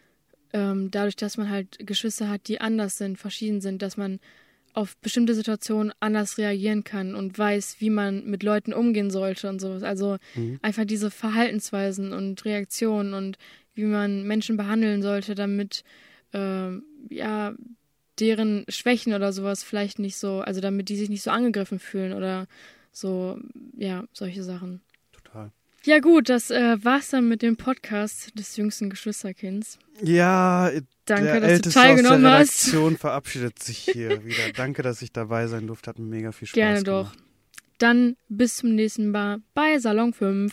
[0.53, 4.21] ähm, dadurch, dass man halt Geschwister hat, die anders sind, verschieden sind, dass man
[4.75, 9.61] auf bestimmte Situationen anders reagieren kann und weiß, wie man mit Leuten umgehen sollte und
[9.61, 9.83] sowas.
[9.83, 10.61] Also Mhm.
[10.63, 13.39] einfach diese Verhaltensweisen und Reaktionen und
[13.75, 15.83] wie man Menschen behandeln sollte, damit
[16.33, 17.55] ähm, ja
[18.19, 22.13] deren Schwächen oder sowas vielleicht nicht so, also damit die sich nicht so angegriffen fühlen
[22.13, 22.47] oder
[22.93, 23.39] so,
[23.77, 24.81] ja, solche Sachen.
[25.13, 25.51] Total.
[25.85, 29.79] Ja gut, das äh, war's dann mit dem Podcast des jüngsten Geschwisterkinds.
[30.03, 30.71] Ja,
[31.05, 32.67] Danke, der dass du Älteste teilgenommen aus der hast.
[32.67, 34.53] Redaktion verabschiedet sich hier wieder.
[34.57, 35.91] Danke, dass ich dabei sein durfte.
[35.91, 37.15] Hat mir mega viel Spaß Gerne gemacht.
[37.15, 37.23] doch.
[37.79, 40.53] Dann bis zum nächsten Mal bei Salon 5.